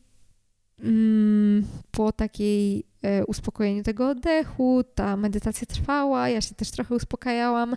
mm, 0.82 1.66
po 1.90 2.12
takiej 2.12 2.84
e, 3.02 3.26
uspokojeniu 3.26 3.82
tego 3.82 4.08
oddechu, 4.08 4.84
ta 4.94 5.16
medytacja 5.16 5.66
trwała, 5.66 6.28
ja 6.28 6.40
się 6.40 6.54
też 6.54 6.70
trochę 6.70 6.94
uspokajałam 6.94 7.76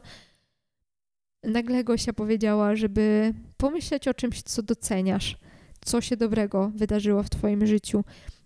nagle 1.44 1.84
Gosia 1.84 2.14
powiedziała, 2.14 2.76
żeby 2.76 3.34
pomyśleć 3.58 4.08
o 4.08 4.14
czymś, 4.14 4.42
co 4.42 4.64
doceniasz, 4.64 5.38
co 5.86 6.02
się 6.02 6.18
dobrego 6.18 6.72
wydarzyło 6.76 7.24
w 7.24 7.30
Twoim 7.30 7.68
życiu. 7.68 8.04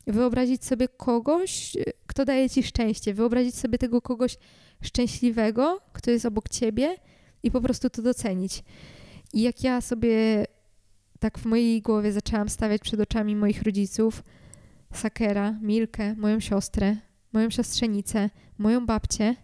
Wyobrazić 0.07 0.65
sobie 0.65 0.87
kogoś, 0.87 1.77
kto 2.07 2.25
daje 2.25 2.49
Ci 2.49 2.63
szczęście, 2.63 3.13
wyobrazić 3.13 3.55
sobie 3.55 3.77
tego 3.77 4.01
kogoś 4.01 4.37
szczęśliwego, 4.81 5.81
kto 5.93 6.11
jest 6.11 6.25
obok 6.25 6.49
Ciebie 6.49 6.95
i 7.43 7.51
po 7.51 7.61
prostu 7.61 7.89
to 7.89 8.01
docenić. 8.01 8.63
I 9.33 9.41
jak 9.41 9.63
ja 9.63 9.81
sobie 9.81 10.45
tak 11.19 11.39
w 11.39 11.45
mojej 11.45 11.81
głowie 11.81 12.11
zaczęłam 12.11 12.49
stawiać 12.49 12.81
przed 12.81 12.99
oczami 12.99 13.35
moich 13.35 13.63
rodziców, 13.63 14.23
Sakera, 14.93 15.51
Milkę, 15.61 16.15
moją 16.15 16.39
siostrę, 16.39 16.95
moją 17.33 17.49
siostrzenicę, 17.49 18.29
moją 18.57 18.85
babcię, 18.85 19.35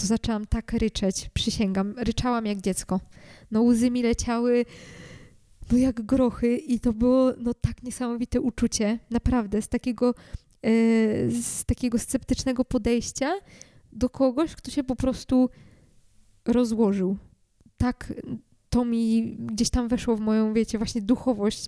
to 0.00 0.06
zaczęłam 0.06 0.46
tak 0.46 0.72
ryczeć, 0.72 1.30
przysięgam, 1.34 1.94
ryczałam 1.98 2.46
jak 2.46 2.60
dziecko. 2.60 3.00
No 3.50 3.62
łzy 3.62 3.90
mi 3.90 4.02
leciały 4.02 4.64
no 5.72 5.78
jak 5.78 6.02
grochy 6.02 6.56
i 6.56 6.80
to 6.80 6.92
było 6.92 7.32
no 7.38 7.54
tak 7.54 7.82
niesamowite 7.82 8.40
uczucie, 8.40 8.98
naprawdę, 9.10 9.62
z 9.62 9.68
takiego, 9.68 10.14
e, 10.62 10.72
z 11.30 11.64
takiego 11.64 11.98
sceptycznego 11.98 12.64
podejścia 12.64 13.32
do 13.92 14.10
kogoś, 14.10 14.54
kto 14.54 14.70
się 14.70 14.84
po 14.84 14.96
prostu 14.96 15.50
rozłożył. 16.44 17.16
Tak 17.76 18.12
to 18.70 18.84
mi 18.84 19.36
gdzieś 19.38 19.70
tam 19.70 19.88
weszło 19.88 20.16
w 20.16 20.20
moją, 20.20 20.54
wiecie, 20.54 20.78
właśnie 20.78 21.02
duchowość, 21.02 21.66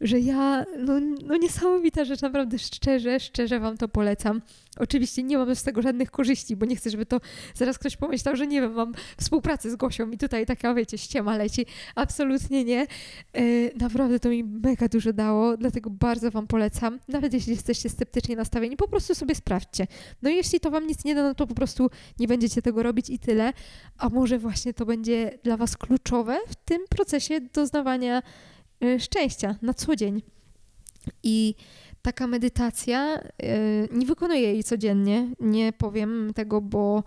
że 0.00 0.20
ja, 0.20 0.64
no, 0.78 1.00
no 1.24 1.36
niesamowita 1.36 2.04
rzecz, 2.04 2.20
naprawdę 2.20 2.58
szczerze, 2.58 3.20
szczerze 3.20 3.60
Wam 3.60 3.76
to 3.76 3.88
polecam. 3.88 4.42
Oczywiście 4.78 5.22
nie 5.22 5.38
mam 5.38 5.54
z 5.54 5.62
tego 5.62 5.82
żadnych 5.82 6.10
korzyści, 6.10 6.56
bo 6.56 6.66
nie 6.66 6.76
chcę, 6.76 6.90
żeby 6.90 7.06
to 7.06 7.20
zaraz 7.54 7.78
ktoś 7.78 7.96
pomyślał, 7.96 8.36
że 8.36 8.46
nie 8.46 8.60
wiem, 8.60 8.72
mam 8.72 8.94
współpracę 9.20 9.70
z 9.70 9.76
Gosią 9.76 10.10
i 10.10 10.18
tutaj 10.18 10.46
taka, 10.46 10.74
wiecie, 10.74 10.98
ściema 10.98 11.36
leci. 11.36 11.66
Absolutnie 11.94 12.64
nie. 12.64 12.86
E, 13.32 13.42
naprawdę 13.80 14.20
to 14.20 14.28
mi 14.28 14.44
mega 14.44 14.88
dużo 14.88 15.12
dało, 15.12 15.56
dlatego 15.56 15.90
bardzo 15.90 16.30
Wam 16.30 16.46
polecam. 16.46 16.98
Nawet 17.08 17.32
jeśli 17.32 17.52
jesteście 17.52 17.88
sceptycznie 17.88 18.36
nastawieni, 18.36 18.76
po 18.76 18.88
prostu 18.88 19.14
sobie 19.14 19.34
sprawdźcie. 19.34 19.86
No 20.22 20.30
jeśli 20.30 20.60
to 20.60 20.70
Wam 20.70 20.86
nic 20.86 21.04
nie 21.04 21.14
da, 21.14 21.22
no 21.22 21.34
to 21.34 21.46
po 21.46 21.54
prostu 21.54 21.90
nie 22.18 22.28
będziecie 22.28 22.62
tego 22.62 22.82
robić 22.82 23.10
i 23.10 23.18
tyle. 23.18 23.52
A 23.98 24.08
może 24.08 24.38
właśnie 24.38 24.74
to 24.74 24.86
będzie 24.86 25.38
dla 25.42 25.56
Was 25.56 25.76
kluczowe 25.76 26.38
w 26.48 26.54
tym 26.54 26.82
procesie 26.90 27.40
doznawania 27.40 28.22
szczęścia 28.98 29.56
na 29.62 29.74
co 29.74 29.96
dzień. 29.96 30.22
I 31.22 31.54
taka 32.02 32.26
medytacja, 32.26 33.18
y, 33.18 33.88
nie 33.92 34.06
wykonuję 34.06 34.40
jej 34.40 34.64
codziennie, 34.64 35.34
nie 35.40 35.72
powiem 35.72 36.30
tego, 36.34 36.60
bo 36.60 37.02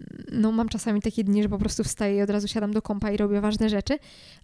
mm, 0.00 0.24
no, 0.32 0.52
mam 0.52 0.68
czasami 0.68 1.02
takie 1.02 1.24
dni, 1.24 1.42
że 1.42 1.48
po 1.48 1.58
prostu 1.58 1.84
wstaję 1.84 2.16
i 2.16 2.22
od 2.22 2.30
razu 2.30 2.48
siadam 2.48 2.72
do 2.72 2.82
kompa 2.82 3.10
i 3.10 3.16
robię 3.16 3.40
ważne 3.40 3.68
rzeczy, 3.68 3.98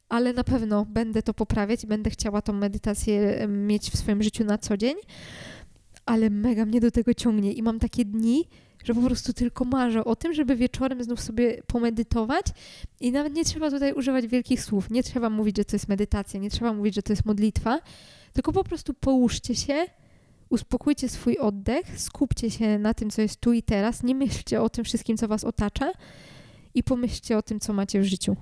ale 0.08 0.32
na 0.32 0.44
pewno 0.44 0.86
będę 0.86 1.22
to 1.22 1.34
poprawiać 1.34 1.84
i 1.84 1.86
będę 1.86 2.10
chciała 2.10 2.42
tą 2.42 2.52
medytację 2.52 3.46
mieć 3.48 3.90
w 3.90 3.96
swoim 3.96 4.22
życiu 4.22 4.44
na 4.44 4.58
co 4.58 4.76
dzień, 4.76 4.96
ale 6.06 6.30
mega 6.30 6.66
mnie 6.66 6.80
do 6.80 6.90
tego 6.90 7.14
ciągnie 7.14 7.52
i 7.52 7.62
mam 7.62 7.78
takie 7.78 8.04
dni, 8.04 8.48
że 8.84 8.94
po 8.94 9.00
prostu 9.00 9.32
tylko 9.32 9.64
marzę 9.64 10.04
o 10.04 10.16
tym, 10.16 10.34
żeby 10.34 10.56
wieczorem 10.56 11.04
znów 11.04 11.20
sobie 11.20 11.62
pomedytować 11.66 12.46
i 13.00 13.12
nawet 13.12 13.34
nie 13.34 13.44
trzeba 13.44 13.70
tutaj 13.70 13.92
używać 13.92 14.26
wielkich 14.26 14.62
słów, 14.62 14.90
nie 14.90 15.02
trzeba 15.02 15.30
mówić, 15.30 15.56
że 15.56 15.64
to 15.64 15.76
jest 15.76 15.88
medytacja, 15.88 16.40
nie 16.40 16.50
trzeba 16.50 16.72
mówić, 16.72 16.94
że 16.94 17.02
to 17.02 17.12
jest 17.12 17.24
modlitwa, 17.24 17.80
tylko 18.32 18.52
po 18.52 18.64
prostu 18.64 18.94
połóżcie 18.94 19.54
się, 19.54 19.86
uspokójcie 20.48 21.08
swój 21.08 21.38
oddech, 21.38 22.00
skupcie 22.00 22.50
się 22.50 22.78
na 22.78 22.94
tym, 22.94 23.10
co 23.10 23.22
jest 23.22 23.40
tu 23.40 23.52
i 23.52 23.62
teraz, 23.62 24.02
nie 24.02 24.14
myślcie 24.14 24.62
o 24.62 24.70
tym 24.70 24.84
wszystkim, 24.84 25.16
co 25.16 25.28
was 25.28 25.44
otacza 25.44 25.92
i 26.74 26.82
pomyślcie 26.82 27.38
o 27.38 27.42
tym, 27.42 27.60
co 27.60 27.72
macie 27.72 28.00
w 28.00 28.04
życiu. 28.04 28.36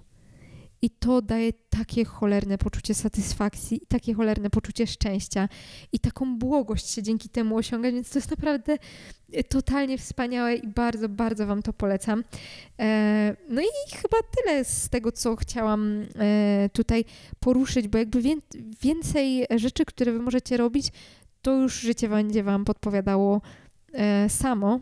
I 0.83 0.91
to 0.91 1.23
daje 1.23 1.53
takie 1.53 2.05
cholerne 2.05 2.59
poczucie 2.59 2.95
satysfakcji, 2.95 3.83
i 3.83 3.87
takie 3.87 4.15
cholerne 4.15 4.51
poczucie 4.51 4.87
szczęścia 4.87 5.49
i 5.93 6.01
taką 6.01 6.39
błogość 6.39 6.91
się 6.91 7.03
dzięki 7.03 7.29
temu 7.29 7.57
osiąga, 7.57 7.93
więc 7.93 8.11
to 8.11 8.19
jest 8.19 8.31
naprawdę 8.31 8.79
e, 9.33 9.45
totalnie 9.45 9.99
wspaniałe 9.99 10.55
i 10.55 10.69
bardzo, 10.69 11.09
bardzo 11.09 11.47
Wam 11.47 11.63
to 11.63 11.73
polecam. 11.73 12.25
E, 12.79 13.37
no 13.49 13.61
i 13.61 13.97
chyba 13.97 14.19
tyle 14.37 14.65
z 14.65 14.89
tego, 14.89 15.13
co 15.13 15.37
chciałam 15.37 16.03
e, 16.19 16.71
tutaj 16.73 17.05
poruszyć, 17.41 17.89
bo 17.89 17.99
jakby 17.99 18.23
więcej 18.83 19.47
rzeczy, 19.57 19.85
które 19.85 20.13
Wy 20.13 20.19
możecie 20.19 20.57
robić, 20.57 20.93
to 21.43 21.53
już 21.53 21.81
życie 21.81 22.09
będzie 22.09 22.43
Wam 22.43 22.65
podpowiadało 22.65 23.41
samo. 24.29 24.81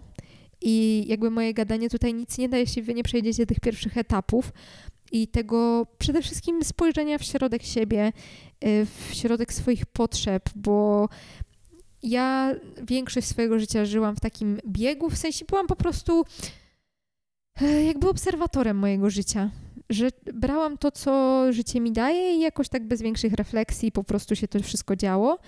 I 0.60 1.04
jakby 1.08 1.30
moje 1.30 1.54
gadanie 1.54 1.90
tutaj 1.90 2.14
nic 2.14 2.38
nie 2.38 2.48
da, 2.48 2.58
jeśli 2.58 2.82
wy 2.82 2.94
nie 2.94 3.02
przejdziecie 3.02 3.46
tych 3.46 3.60
pierwszych 3.60 3.98
etapów, 3.98 4.52
i 5.22 5.28
tego 5.28 5.86
przede 5.98 6.22
wszystkim 6.22 6.64
spojrzenia 6.64 7.18
w 7.18 7.24
środek 7.24 7.62
siebie, 7.62 8.12
y, 8.64 8.86
w 8.86 9.14
środek 9.14 9.52
swoich 9.52 9.86
potrzeb, 9.86 10.50
bo 10.54 11.08
ja 12.02 12.54
większość 12.82 13.26
swojego 13.26 13.58
życia 13.58 13.84
żyłam 13.84 14.16
w 14.16 14.20
takim 14.20 14.58
biegu, 14.66 15.10
w 15.10 15.16
sensie 15.16 15.44
byłam 15.44 15.66
po 15.66 15.76
prostu 15.76 16.24
e, 17.62 17.84
jakby 17.84 18.08
obserwatorem 18.08 18.76
mojego 18.76 19.10
życia. 19.10 19.50
Że 19.90 20.08
brałam 20.34 20.78
to, 20.78 20.90
co 20.90 21.42
życie 21.52 21.80
mi 21.80 21.92
daje, 21.92 22.36
i 22.36 22.40
jakoś 22.40 22.68
tak 22.68 22.88
bez 22.88 23.02
większych 23.02 23.32
refleksji 23.32 23.92
po 23.92 24.04
prostu 24.04 24.36
się 24.36 24.48
to 24.48 24.60
wszystko 24.60 24.96
działo. 24.96 25.38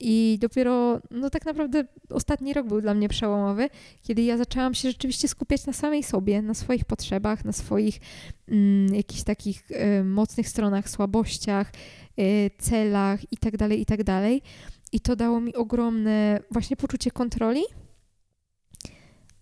I 0.00 0.38
dopiero, 0.40 1.00
no 1.10 1.30
tak 1.30 1.46
naprawdę 1.46 1.84
ostatni 2.10 2.52
rok 2.52 2.66
był 2.66 2.80
dla 2.80 2.94
mnie 2.94 3.08
przełomowy, 3.08 3.68
kiedy 4.02 4.22
ja 4.22 4.36
zaczęłam 4.36 4.74
się 4.74 4.88
rzeczywiście 4.88 5.28
skupiać 5.28 5.66
na 5.66 5.72
samej 5.72 6.02
sobie, 6.02 6.42
na 6.42 6.54
swoich 6.54 6.84
potrzebach, 6.84 7.44
na 7.44 7.52
swoich 7.52 8.00
mm, 8.48 8.94
jakichś 8.94 9.22
takich 9.22 9.70
y, 9.70 10.04
mocnych 10.04 10.48
stronach, 10.48 10.88
słabościach, 10.88 11.72
y, 12.20 12.50
celach 12.58 13.32
itd., 13.32 13.58
tak 13.58 13.78
itd. 13.78 14.04
Tak 14.04 14.50
I 14.92 15.00
to 15.00 15.16
dało 15.16 15.40
mi 15.40 15.54
ogromne 15.54 16.40
właśnie 16.50 16.76
poczucie 16.76 17.10
kontroli. 17.10 17.62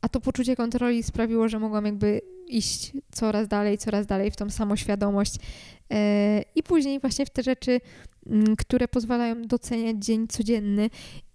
A 0.01 0.09
to 0.09 0.21
poczucie 0.21 0.57
kontroli 0.57 1.03
sprawiło, 1.03 1.49
że 1.49 1.59
mogłam 1.59 1.85
jakby 1.85 2.21
iść 2.49 2.93
coraz 3.13 3.49
dalej, 3.49 3.79
coraz 3.79 4.07
dalej 4.07 4.31
w 4.31 4.37
tą 4.37 4.51
samoświadomość. 4.51 5.35
Y, 5.37 5.39
I 6.55 6.63
później 6.63 7.01
właśnie 7.01 7.27
w 7.27 7.31
te 7.31 7.43
rzeczy 7.43 7.81
Mm, 8.27 8.57
które 8.57 8.89
pozwalają 8.89 9.43
doceniać 9.43 9.97
dzień 10.05 10.29
codzienny 10.29 10.91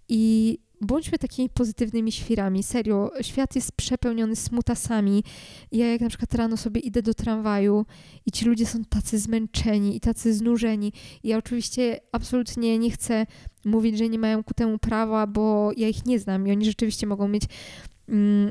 i 0.08 0.58
bądźmy 0.80 1.18
takimi 1.18 1.48
pozytywnymi 1.48 2.12
świrami. 2.12 2.62
Serio, 2.62 3.10
świat 3.20 3.54
jest 3.54 3.72
przepełniony 3.72 4.36
smutasami. 4.36 5.24
Ja 5.72 5.92
jak 5.92 6.00
na 6.00 6.08
przykład 6.08 6.34
rano 6.34 6.56
sobie 6.56 6.80
idę 6.80 7.02
do 7.02 7.14
tramwaju 7.14 7.86
i 8.26 8.32
ci 8.32 8.44
ludzie 8.44 8.66
są 8.66 8.84
tacy 8.84 9.18
zmęczeni 9.18 9.96
i 9.96 10.00
tacy 10.00 10.34
znużeni. 10.34 10.92
I 11.22 11.28
ja 11.28 11.38
oczywiście 11.38 12.00
absolutnie 12.12 12.78
nie 12.78 12.90
chcę 12.90 13.26
mówić, 13.64 13.98
że 13.98 14.08
nie 14.08 14.18
mają 14.18 14.44
ku 14.44 14.54
temu 14.54 14.78
prawa, 14.78 15.26
bo 15.26 15.70
ja 15.76 15.88
ich 15.88 16.06
nie 16.06 16.18
znam 16.18 16.48
i 16.48 16.50
oni 16.50 16.64
rzeczywiście 16.64 17.06
mogą 17.06 17.28
mieć 17.28 17.42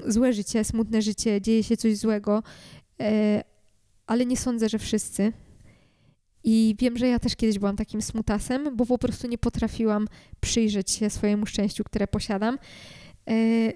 złe 0.07 0.33
życie, 0.33 0.63
smutne 0.63 1.01
życie, 1.01 1.41
dzieje 1.41 1.63
się 1.63 1.77
coś 1.77 1.97
złego, 1.97 2.43
e, 2.99 3.43
ale 4.07 4.25
nie 4.25 4.37
sądzę, 4.37 4.69
że 4.69 4.79
wszyscy. 4.79 5.33
I 6.43 6.75
wiem, 6.79 6.97
że 6.97 7.07
ja 7.07 7.19
też 7.19 7.35
kiedyś 7.35 7.59
byłam 7.59 7.75
takim 7.75 8.01
smutasem, 8.01 8.75
bo 8.77 8.85
po 8.85 8.97
prostu 8.97 9.27
nie 9.27 9.37
potrafiłam 9.37 10.07
przyjrzeć 10.41 10.91
się 10.91 11.09
swojemu 11.09 11.45
szczęściu, 11.45 11.83
które 11.83 12.07
posiadam. 12.07 12.59
E, 13.27 13.33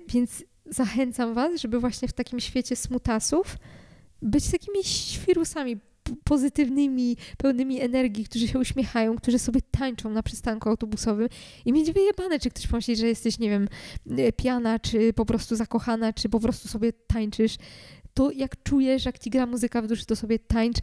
więc 0.08 0.44
zachęcam 0.66 1.34
Was, 1.34 1.62
żeby 1.62 1.80
właśnie 1.80 2.08
w 2.08 2.14
takim 2.14 2.40
świecie 2.40 2.76
smutasów 2.76 3.58
być 4.22 4.52
takimi 4.52 4.84
świrusami 4.84 5.78
pozytywnymi, 6.24 7.18
pełnymi 7.38 7.82
energii, 7.82 8.26
którzy 8.26 8.48
się 8.48 8.60
uśmiechają, 8.60 9.16
którzy 9.16 9.40
sobie 9.40 9.62
tańczą 9.72 10.10
na 10.10 10.24
przystanku 10.24 10.70
autobusowym. 10.70 11.28
I 11.66 11.74
mieć 11.74 11.92
wyjebane, 11.92 12.40
czy 12.40 12.50
ktoś 12.50 12.68
pomyśli, 12.68 12.96
że 12.96 13.08
jesteś, 13.08 13.40
nie 13.40 13.50
wiem, 13.50 13.68
e, 14.18 14.32
piana, 14.32 14.80
czy 14.80 15.14
po 15.14 15.26
prostu 15.26 15.56
zakochana, 15.56 16.14
czy 16.14 16.30
po 16.30 16.40
prostu 16.40 16.68
sobie 16.68 16.94
tańczysz. 16.94 17.58
To 18.14 18.32
jak 18.32 18.64
czujesz, 18.64 19.06
jak 19.06 19.20
ci 19.20 19.30
gra 19.30 19.46
muzyka 19.46 19.82
w 19.82 19.88
duszy, 19.88 20.06
to 20.06 20.16
sobie 20.16 20.40
tańcz, 20.40 20.78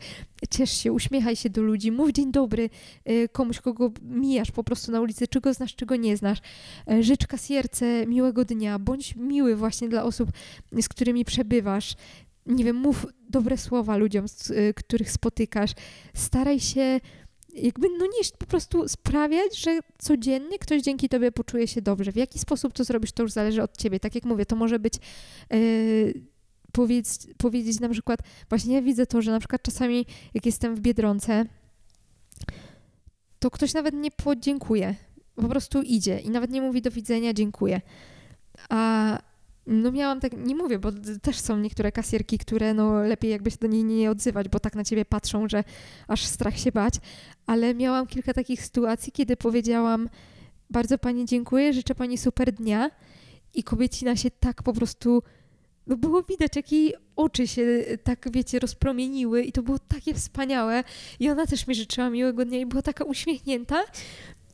ciesz 0.51 0.71
się, 0.71 0.93
uśmiechaj 0.93 1.37
się 1.37 1.51
do 1.51 1.63
ludzi, 1.63 1.93
mów 1.93 2.13
dzień 2.13 2.33
dobry 2.33 2.71
y, 3.11 3.29
komuś, 3.33 3.61
kogo 3.61 3.93
mijasz 4.03 4.51
po 4.51 4.65
prostu 4.65 4.93
na 4.93 5.01
ulicy, 5.01 5.29
czego 5.29 5.55
znasz, 5.55 5.75
czego 5.75 5.97
nie 5.97 6.17
znasz. 6.17 6.39
E, 6.91 7.03
życz 7.03 7.27
kasjerce 7.27 8.07
miłego 8.07 8.45
dnia, 8.45 8.79
bądź 8.79 9.17
miły 9.17 9.57
właśnie 9.57 9.89
dla 9.89 10.05
osób, 10.05 10.31
z 10.81 10.89
którymi 10.89 11.25
przebywasz. 11.25 11.95
Nie 12.47 12.65
wiem, 12.65 12.77
mów 12.77 13.07
dobre 13.29 13.59
słowa 13.59 13.97
ludziom, 13.97 14.27
y, 14.51 14.75
których 14.75 15.11
spotykasz. 15.11 15.71
Staraj 16.15 16.61
się 16.61 17.01
jakby, 17.55 17.89
no 17.99 18.07
nie, 18.07 18.29
po 18.39 18.47
prostu 18.47 18.89
sprawiać, 18.89 19.59
że 19.59 19.81
codziennie 19.99 20.59
ktoś 20.59 20.83
dzięki 20.83 21.09
tobie 21.09 21.33
poczuje 21.33 21.69
się 21.69 21.83
dobrze. 21.83 22.13
W 22.13 22.17
jaki 22.17 22.39
sposób 22.39 22.73
to 22.73 22.85
zrobisz, 22.85 23.13
to 23.13 23.23
już 23.23 23.33
zależy 23.33 23.63
od 23.63 23.77
ciebie. 23.77 24.01
Tak 24.01 24.15
jak 24.15 24.25
mówię, 24.25 24.47
to 24.47 24.57
może 24.57 24.79
być 24.79 24.95
yy, 25.51 26.15
powiedz, 26.73 27.27
powiedzieć 27.37 27.81
na 27.81 27.89
przykład, 27.89 28.21
właśnie 28.49 28.75
ja 28.75 28.83
widzę 28.83 29.07
to, 29.07 29.23
że 29.23 29.31
na 29.31 29.39
przykład 29.39 29.63
czasami 29.63 30.07
jak 30.35 30.47
jestem 30.47 30.77
w 30.77 30.81
Biedronce, 30.81 31.45
to 33.39 33.51
ktoś 33.51 33.75
nawet 33.75 33.95
nie 33.95 34.11
podziękuje, 34.11 34.95
po 35.35 35.49
prostu 35.49 35.83
idzie 35.83 36.19
i 36.19 36.31
nawet 36.31 36.51
nie 36.51 36.63
mówi 36.63 36.83
do 36.83 36.91
widzenia, 36.91 37.33
dziękuję. 37.33 37.81
A 38.69 39.19
no 39.71 39.93
miałam 39.93 40.21
tak, 40.21 40.33
nie 40.47 40.55
mówię, 40.55 40.79
bo 40.79 40.93
też 41.23 41.41
są 41.41 41.59
niektóre 41.59 41.93
kasjerki, 41.93 42.39
które 42.39 42.75
no 42.75 43.03
lepiej 43.03 43.31
jakby 43.31 43.51
się 43.51 43.57
do 43.61 43.67
niej 43.67 43.85
nie 43.85 44.11
odzywać, 44.11 44.49
bo 44.49 44.61
tak 44.61 44.75
na 44.75 44.85
ciebie 44.85 45.05
patrzą, 45.05 45.49
że 45.49 45.65
aż 46.09 46.25
strach 46.25 46.59
się 46.59 46.73
bać, 46.73 46.95
ale 47.47 47.75
miałam 47.75 48.07
kilka 48.07 48.33
takich 48.33 48.63
sytuacji, 48.63 49.13
kiedy 49.13 49.37
powiedziałam 49.37 50.09
bardzo 50.71 50.99
pani 50.99 51.25
dziękuję, 51.25 51.73
życzę 51.73 51.95
pani 51.95 52.19
super 52.19 52.53
dnia 52.53 52.91
i 53.55 53.63
kobiecina 53.63 54.17
się 54.17 54.31
tak 54.31 54.63
po 54.63 54.73
prostu 54.73 55.23
no 55.87 55.97
było 55.97 56.23
widać, 56.23 56.57
jak 56.57 56.73
jej 56.73 56.95
oczy 57.17 57.47
się 57.47 57.85
tak, 58.05 58.33
wiecie, 58.33 58.59
rozpromieniły 58.59 59.43
i 59.43 59.53
to 59.53 59.63
było 59.63 59.79
takie 59.79 60.15
wspaniałe. 60.15 60.85
I 61.21 61.31
ona 61.31 61.47
też 61.47 61.67
mi 61.67 61.75
życzyła 61.75 62.11
miłego 62.11 62.45
dnia 62.45 62.59
i 62.59 62.67
była 62.67 62.83
taka 62.83 63.05
uśmiechnięta. 63.05 63.85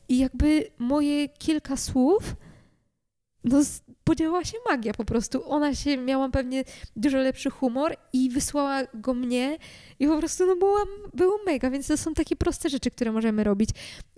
I 0.09 0.17
jakby 0.17 0.67
moje 0.77 1.29
kilka 1.29 1.77
słów 1.77 2.35
no, 3.47 3.61
podziałała 4.03 4.45
się 4.45 4.57
magia 4.69 4.93
po 4.93 5.05
prostu. 5.05 5.51
Ona 5.51 5.75
się 5.75 5.97
miała 5.97 6.29
pewnie 6.29 6.63
dużo 6.95 7.17
lepszy 7.17 7.49
humor 7.49 7.95
i 8.13 8.29
wysłała 8.29 8.81
go 8.93 9.13
mnie 9.13 9.57
i 9.99 10.07
po 10.07 10.17
prostu 10.17 10.45
no 10.45 10.55
było, 10.55 10.77
było 11.13 11.39
mega, 11.45 11.69
więc 11.69 11.87
to 11.87 11.97
są 11.97 12.13
takie 12.13 12.35
proste 12.35 12.69
rzeczy, 12.69 12.91
które 12.91 13.11
możemy 13.11 13.43
robić. 13.43 13.69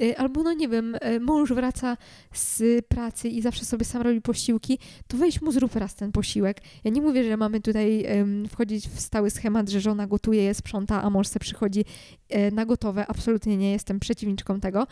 Y, 0.02 0.18
albo 0.18 0.44
no 0.44 0.54
nie 0.54 0.68
wiem, 0.68 0.96
y, 0.96 1.20
mąż 1.20 1.54
wraca 1.54 1.98
z 2.34 2.86
pracy 2.86 3.30
i 3.30 3.42
zawsze 3.42 3.66
sobie 3.66 3.86
sam 3.86 4.02
robi 4.02 4.22
posiłki, 4.22 4.80
to 5.08 5.18
weź 5.18 5.42
mu 5.42 5.52
zrób 5.52 5.76
raz 5.76 5.96
ten 5.96 6.12
posiłek. 6.12 6.62
Ja 6.84 6.92
nie 6.92 7.02
mówię, 7.02 7.24
że 7.24 7.38
mamy 7.38 7.62
tutaj 7.62 8.06
wchodzić 8.50 8.88
w 8.88 9.00
stały 9.00 9.30
schemat, 9.30 9.70
że 9.70 9.82
żona 9.82 10.08
gotuje, 10.08 10.44
je 10.44 10.54
sprząta, 10.54 11.04
a 11.04 11.10
mąż 11.10 11.28
se 11.28 11.40
przychodzi 11.40 11.86
e, 12.30 12.52
na 12.52 12.66
gotowe. 12.66 13.08
Absolutnie 13.08 13.58
nie 13.58 13.72
jestem 13.72 14.00
przeciwniczką 14.00 14.60
tego. 14.60 14.88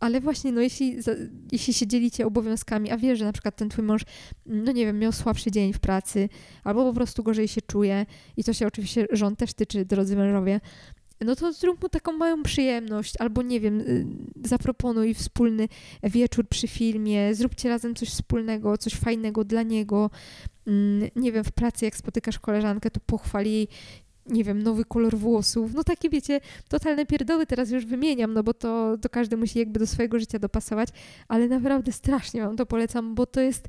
Ale 0.00 0.20
właśnie, 0.20 0.52
no 0.52 0.60
jeśli, 0.60 0.96
jeśli 1.52 1.74
się 1.74 1.86
dzielicie 1.86 2.26
obowiązkami, 2.26 2.90
a 2.90 2.96
wiesz, 2.96 3.18
że 3.18 3.24
na 3.24 3.32
przykład 3.32 3.56
ten 3.56 3.68
twój 3.68 3.84
mąż, 3.84 4.02
no 4.46 4.72
nie 4.72 4.86
wiem, 4.86 4.98
miał 4.98 5.12
słabszy 5.12 5.50
dzień 5.50 5.72
w 5.72 5.78
pracy, 5.78 6.28
albo 6.64 6.84
po 6.84 6.92
prostu 6.92 7.22
gorzej 7.22 7.48
się 7.48 7.62
czuje, 7.62 8.06
i 8.36 8.44
to 8.44 8.52
się 8.52 8.66
oczywiście 8.66 9.06
rząd 9.10 9.38
też 9.38 9.54
tyczy, 9.54 9.84
drodzy 9.84 10.16
mężowie, 10.16 10.60
no 11.20 11.36
to 11.36 11.52
zrób 11.52 11.82
mu 11.82 11.88
taką 11.88 12.12
małą 12.12 12.42
przyjemność, 12.42 13.14
albo 13.18 13.42
nie 13.42 13.60
wiem, 13.60 13.80
y, 13.80 14.06
zaproponuj 14.44 15.14
wspólny 15.14 15.68
wieczór 16.02 16.48
przy 16.48 16.68
filmie, 16.68 17.34
zróbcie 17.34 17.68
razem 17.68 17.94
coś 17.94 18.08
wspólnego, 18.08 18.78
coś 18.78 18.94
fajnego 18.94 19.44
dla 19.44 19.62
niego. 19.62 20.10
Mm, 20.66 21.08
nie 21.16 21.32
wiem, 21.32 21.44
w 21.44 21.52
pracy 21.52 21.84
jak 21.84 21.96
spotykasz 21.96 22.38
koleżankę, 22.38 22.90
to 22.90 23.00
pochwal 23.06 23.44
jej 23.44 23.68
nie 24.28 24.44
wiem, 24.44 24.62
nowy 24.62 24.84
kolor 24.84 25.16
włosów. 25.16 25.74
No 25.74 25.84
takie, 25.84 26.10
wiecie, 26.10 26.40
totalne 26.68 27.06
pierdoły 27.06 27.46
teraz 27.46 27.70
już 27.70 27.86
wymieniam, 27.86 28.34
no 28.34 28.42
bo 28.42 28.54
to, 28.54 28.98
to 28.98 29.08
każdy 29.08 29.36
musi 29.36 29.58
jakby 29.58 29.80
do 29.80 29.86
swojego 29.86 30.18
życia 30.18 30.38
dopasować, 30.38 30.88
ale 31.28 31.48
naprawdę 31.48 31.92
strasznie 31.92 32.42
wam 32.42 32.56
to 32.56 32.66
polecam, 32.66 33.14
bo 33.14 33.26
to 33.26 33.40
jest 33.40 33.68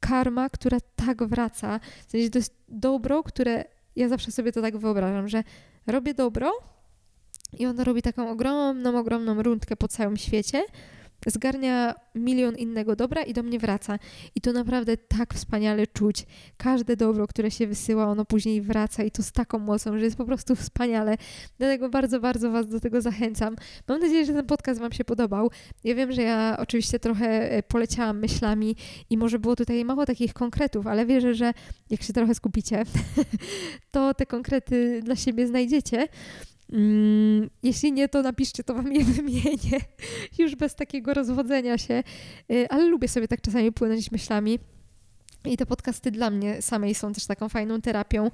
karma, 0.00 0.50
która 0.50 0.78
tak 0.96 1.24
wraca. 1.24 1.80
W 2.06 2.10
sensie 2.10 2.30
to 2.30 2.38
jest 2.38 2.54
dobro, 2.68 3.22
które 3.22 3.64
ja 3.96 4.08
zawsze 4.08 4.30
sobie 4.30 4.52
to 4.52 4.62
tak 4.62 4.76
wyobrażam, 4.76 5.28
że 5.28 5.44
robię 5.86 6.14
dobro 6.14 6.52
i 7.58 7.66
ono 7.66 7.84
robi 7.84 8.02
taką 8.02 8.30
ogromną, 8.30 8.98
ogromną 8.98 9.42
rundkę 9.42 9.76
po 9.76 9.88
całym 9.88 10.16
świecie, 10.16 10.64
zgarnia 11.26 11.94
milion 12.14 12.56
innego 12.56 12.96
dobra 12.96 13.22
i 13.22 13.32
do 13.32 13.42
mnie 13.42 13.58
wraca. 13.58 13.98
I 14.34 14.40
to 14.40 14.52
naprawdę 14.52 14.96
tak 14.96 15.34
wspaniale 15.34 15.86
czuć. 15.86 16.26
Każde 16.56 16.96
dobro, 16.96 17.26
które 17.26 17.50
się 17.50 17.66
wysyła, 17.66 18.06
ono 18.06 18.24
później 18.24 18.62
wraca 18.62 19.02
i 19.02 19.10
to 19.10 19.22
z 19.22 19.32
taką 19.32 19.58
mocą, 19.58 19.98
że 19.98 20.04
jest 20.04 20.16
po 20.16 20.24
prostu 20.24 20.56
wspaniale. 20.56 21.16
Dlatego 21.58 21.88
bardzo, 21.88 22.20
bardzo 22.20 22.50
Was 22.50 22.68
do 22.68 22.80
tego 22.80 23.00
zachęcam. 23.00 23.56
Mam 23.88 24.00
nadzieję, 24.00 24.24
że 24.24 24.32
ten 24.32 24.46
podcast 24.46 24.80
Wam 24.80 24.92
się 24.92 25.04
podobał. 25.04 25.50
Ja 25.84 25.94
wiem, 25.94 26.12
że 26.12 26.22
ja 26.22 26.56
oczywiście 26.58 26.98
trochę 26.98 27.52
e, 27.52 27.62
poleciałam 27.62 28.18
myślami 28.18 28.76
i 29.10 29.18
może 29.18 29.38
było 29.38 29.56
tutaj 29.56 29.84
mało 29.84 30.06
takich 30.06 30.32
konkretów, 30.32 30.86
ale 30.86 31.06
wierzę, 31.06 31.34
że 31.34 31.52
jak 31.90 32.02
się 32.02 32.12
trochę 32.12 32.34
skupicie, 32.34 32.82
to 33.90 34.14
te 34.14 34.26
konkrety 34.26 35.00
dla 35.04 35.16
siebie 35.16 35.46
znajdziecie. 35.46 36.08
Mm, 36.72 37.50
jeśli 37.62 37.92
nie, 37.92 38.08
to 38.08 38.22
napiszcie, 38.22 38.64
to 38.64 38.74
wam 38.74 38.92
je 38.98 39.04
wymienię. 39.04 39.80
Już 40.38 40.56
bez 40.56 40.74
takiego 40.74 41.14
rozwodzenia 41.14 41.78
się. 41.78 42.02
Y, 42.52 42.68
ale 42.70 42.86
lubię 42.86 43.08
sobie 43.08 43.28
tak 43.28 43.40
czasami 43.40 43.72
płynąć 43.72 44.10
myślami. 44.10 44.58
I 45.44 45.56
te 45.56 45.66
podcasty 45.66 46.10
dla 46.10 46.30
mnie 46.30 46.62
samej 46.62 46.94
są 46.94 47.12
też 47.12 47.26
taką 47.26 47.48
fajną 47.48 47.80
terapią, 47.80 48.30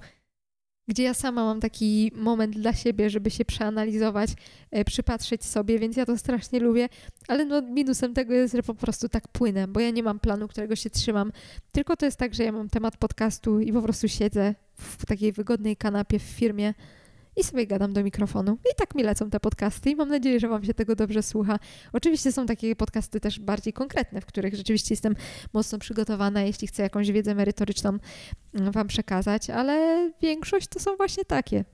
gdzie 0.88 1.02
ja 1.02 1.14
sama 1.14 1.44
mam 1.44 1.60
taki 1.60 2.12
moment 2.14 2.54
dla 2.54 2.72
siebie, 2.72 3.10
żeby 3.10 3.30
się 3.30 3.44
przeanalizować, 3.44 4.30
y, 4.76 4.84
przypatrzeć 4.84 5.44
sobie, 5.44 5.78
więc 5.78 5.96
ja 5.96 6.06
to 6.06 6.18
strasznie 6.18 6.60
lubię. 6.60 6.88
Ale 7.28 7.44
no, 7.44 7.62
minusem 7.62 8.14
tego 8.14 8.34
jest, 8.34 8.54
że 8.54 8.62
po 8.62 8.74
prostu 8.74 9.08
tak 9.08 9.28
płynę, 9.28 9.68
bo 9.68 9.80
ja 9.80 9.90
nie 9.90 10.02
mam 10.02 10.20
planu, 10.20 10.48
którego 10.48 10.76
się 10.76 10.90
trzymam. 10.90 11.32
Tylko 11.72 11.96
to 11.96 12.06
jest 12.06 12.18
tak, 12.18 12.34
że 12.34 12.44
ja 12.44 12.52
mam 12.52 12.68
temat 12.68 12.96
podcastu 12.96 13.60
i 13.60 13.72
po 13.72 13.82
prostu 13.82 14.08
siedzę 14.08 14.54
w 14.74 15.06
takiej 15.06 15.32
wygodnej 15.32 15.76
kanapie 15.76 16.18
w 16.18 16.22
firmie 16.22 16.74
i 17.36 17.44
sobie 17.44 17.66
gadam 17.66 17.92
do 17.92 18.04
mikrofonu. 18.04 18.58
I 18.72 18.74
tak 18.76 18.94
mi 18.94 19.02
lecą 19.02 19.30
te 19.30 19.40
podcasty 19.40 19.90
i 19.90 19.96
mam 19.96 20.08
nadzieję, 20.08 20.40
że 20.40 20.48
Wam 20.48 20.64
się 20.64 20.74
tego 20.74 20.96
dobrze 20.96 21.22
słucha. 21.22 21.58
Oczywiście 21.92 22.32
są 22.32 22.46
takie 22.46 22.76
podcasty 22.76 23.20
też 23.20 23.40
bardziej 23.40 23.72
konkretne, 23.72 24.20
w 24.20 24.26
których 24.26 24.54
rzeczywiście 24.54 24.92
jestem 24.92 25.16
mocno 25.52 25.78
przygotowana, 25.78 26.42
jeśli 26.42 26.68
chcę 26.68 26.82
jakąś 26.82 27.10
wiedzę 27.10 27.34
merytoryczną 27.34 27.98
mm, 28.54 28.72
Wam 28.72 28.86
przekazać, 28.86 29.50
ale 29.50 30.10
większość 30.22 30.68
to 30.68 30.80
są 30.80 30.96
właśnie 30.96 31.24
takie. 31.24 31.64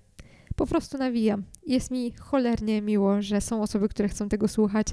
Po 0.56 0.66
prostu 0.66 0.98
nawijam. 0.98 1.44
Jest 1.66 1.90
mi 1.90 2.12
cholernie 2.12 2.82
miło, 2.82 3.22
że 3.22 3.40
są 3.40 3.62
osoby, 3.62 3.88
które 3.88 4.08
chcą 4.08 4.28
tego 4.28 4.48
słuchać. 4.48 4.86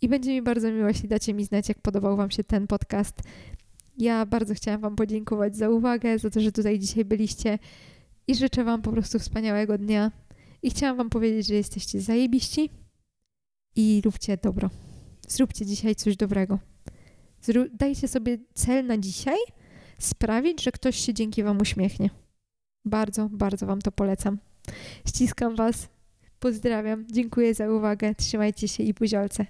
I 0.00 0.08
będzie 0.08 0.30
mi 0.30 0.42
bardzo 0.42 0.72
miło, 0.72 0.88
jeśli 0.88 1.08
dacie 1.08 1.34
mi 1.34 1.44
znać, 1.44 1.68
jak 1.68 1.78
podobał 1.78 2.16
Wam 2.16 2.30
się 2.30 2.44
ten 2.44 2.66
podcast. 2.66 3.22
Ja 3.98 4.26
bardzo 4.26 4.54
chciałam 4.54 4.80
Wam 4.80 4.96
podziękować 4.96 5.56
za 5.56 5.68
uwagę, 5.68 6.18
za 6.18 6.30
to, 6.30 6.40
że 6.40 6.52
tutaj 6.52 6.78
dzisiaj 6.78 7.04
byliście 7.04 7.58
i 8.28 8.34
życzę 8.34 8.64
Wam 8.64 8.82
po 8.82 8.92
prostu 8.92 9.18
wspaniałego 9.18 9.78
dnia. 9.78 10.12
I 10.62 10.70
chciałam 10.70 10.96
Wam 10.96 11.10
powiedzieć, 11.10 11.46
że 11.46 11.54
jesteście 11.54 12.00
zajebiści 12.00 12.70
i 13.76 14.02
róbcie 14.04 14.36
dobro. 14.36 14.70
Zróbcie 15.28 15.66
dzisiaj 15.66 15.94
coś 15.94 16.16
dobrego. 16.16 16.58
Zró- 17.42 17.68
dajcie 17.72 18.08
sobie 18.08 18.38
cel 18.54 18.86
na 18.86 18.98
dzisiaj 18.98 19.38
sprawić, 19.98 20.62
że 20.62 20.72
ktoś 20.72 20.96
się 20.96 21.14
dzięki 21.14 21.42
Wam 21.42 21.60
uśmiechnie. 21.60 22.10
Bardzo, 22.84 23.28
bardzo 23.28 23.66
Wam 23.66 23.82
to 23.82 23.92
polecam. 23.92 24.38
Ściskam 25.08 25.56
Was, 25.56 25.88
pozdrawiam, 26.38 27.06
dziękuję 27.12 27.54
za 27.54 27.70
uwagę, 27.70 28.14
trzymajcie 28.14 28.68
się 28.68 28.82
i 28.82 28.94
buziolce. 28.94 29.46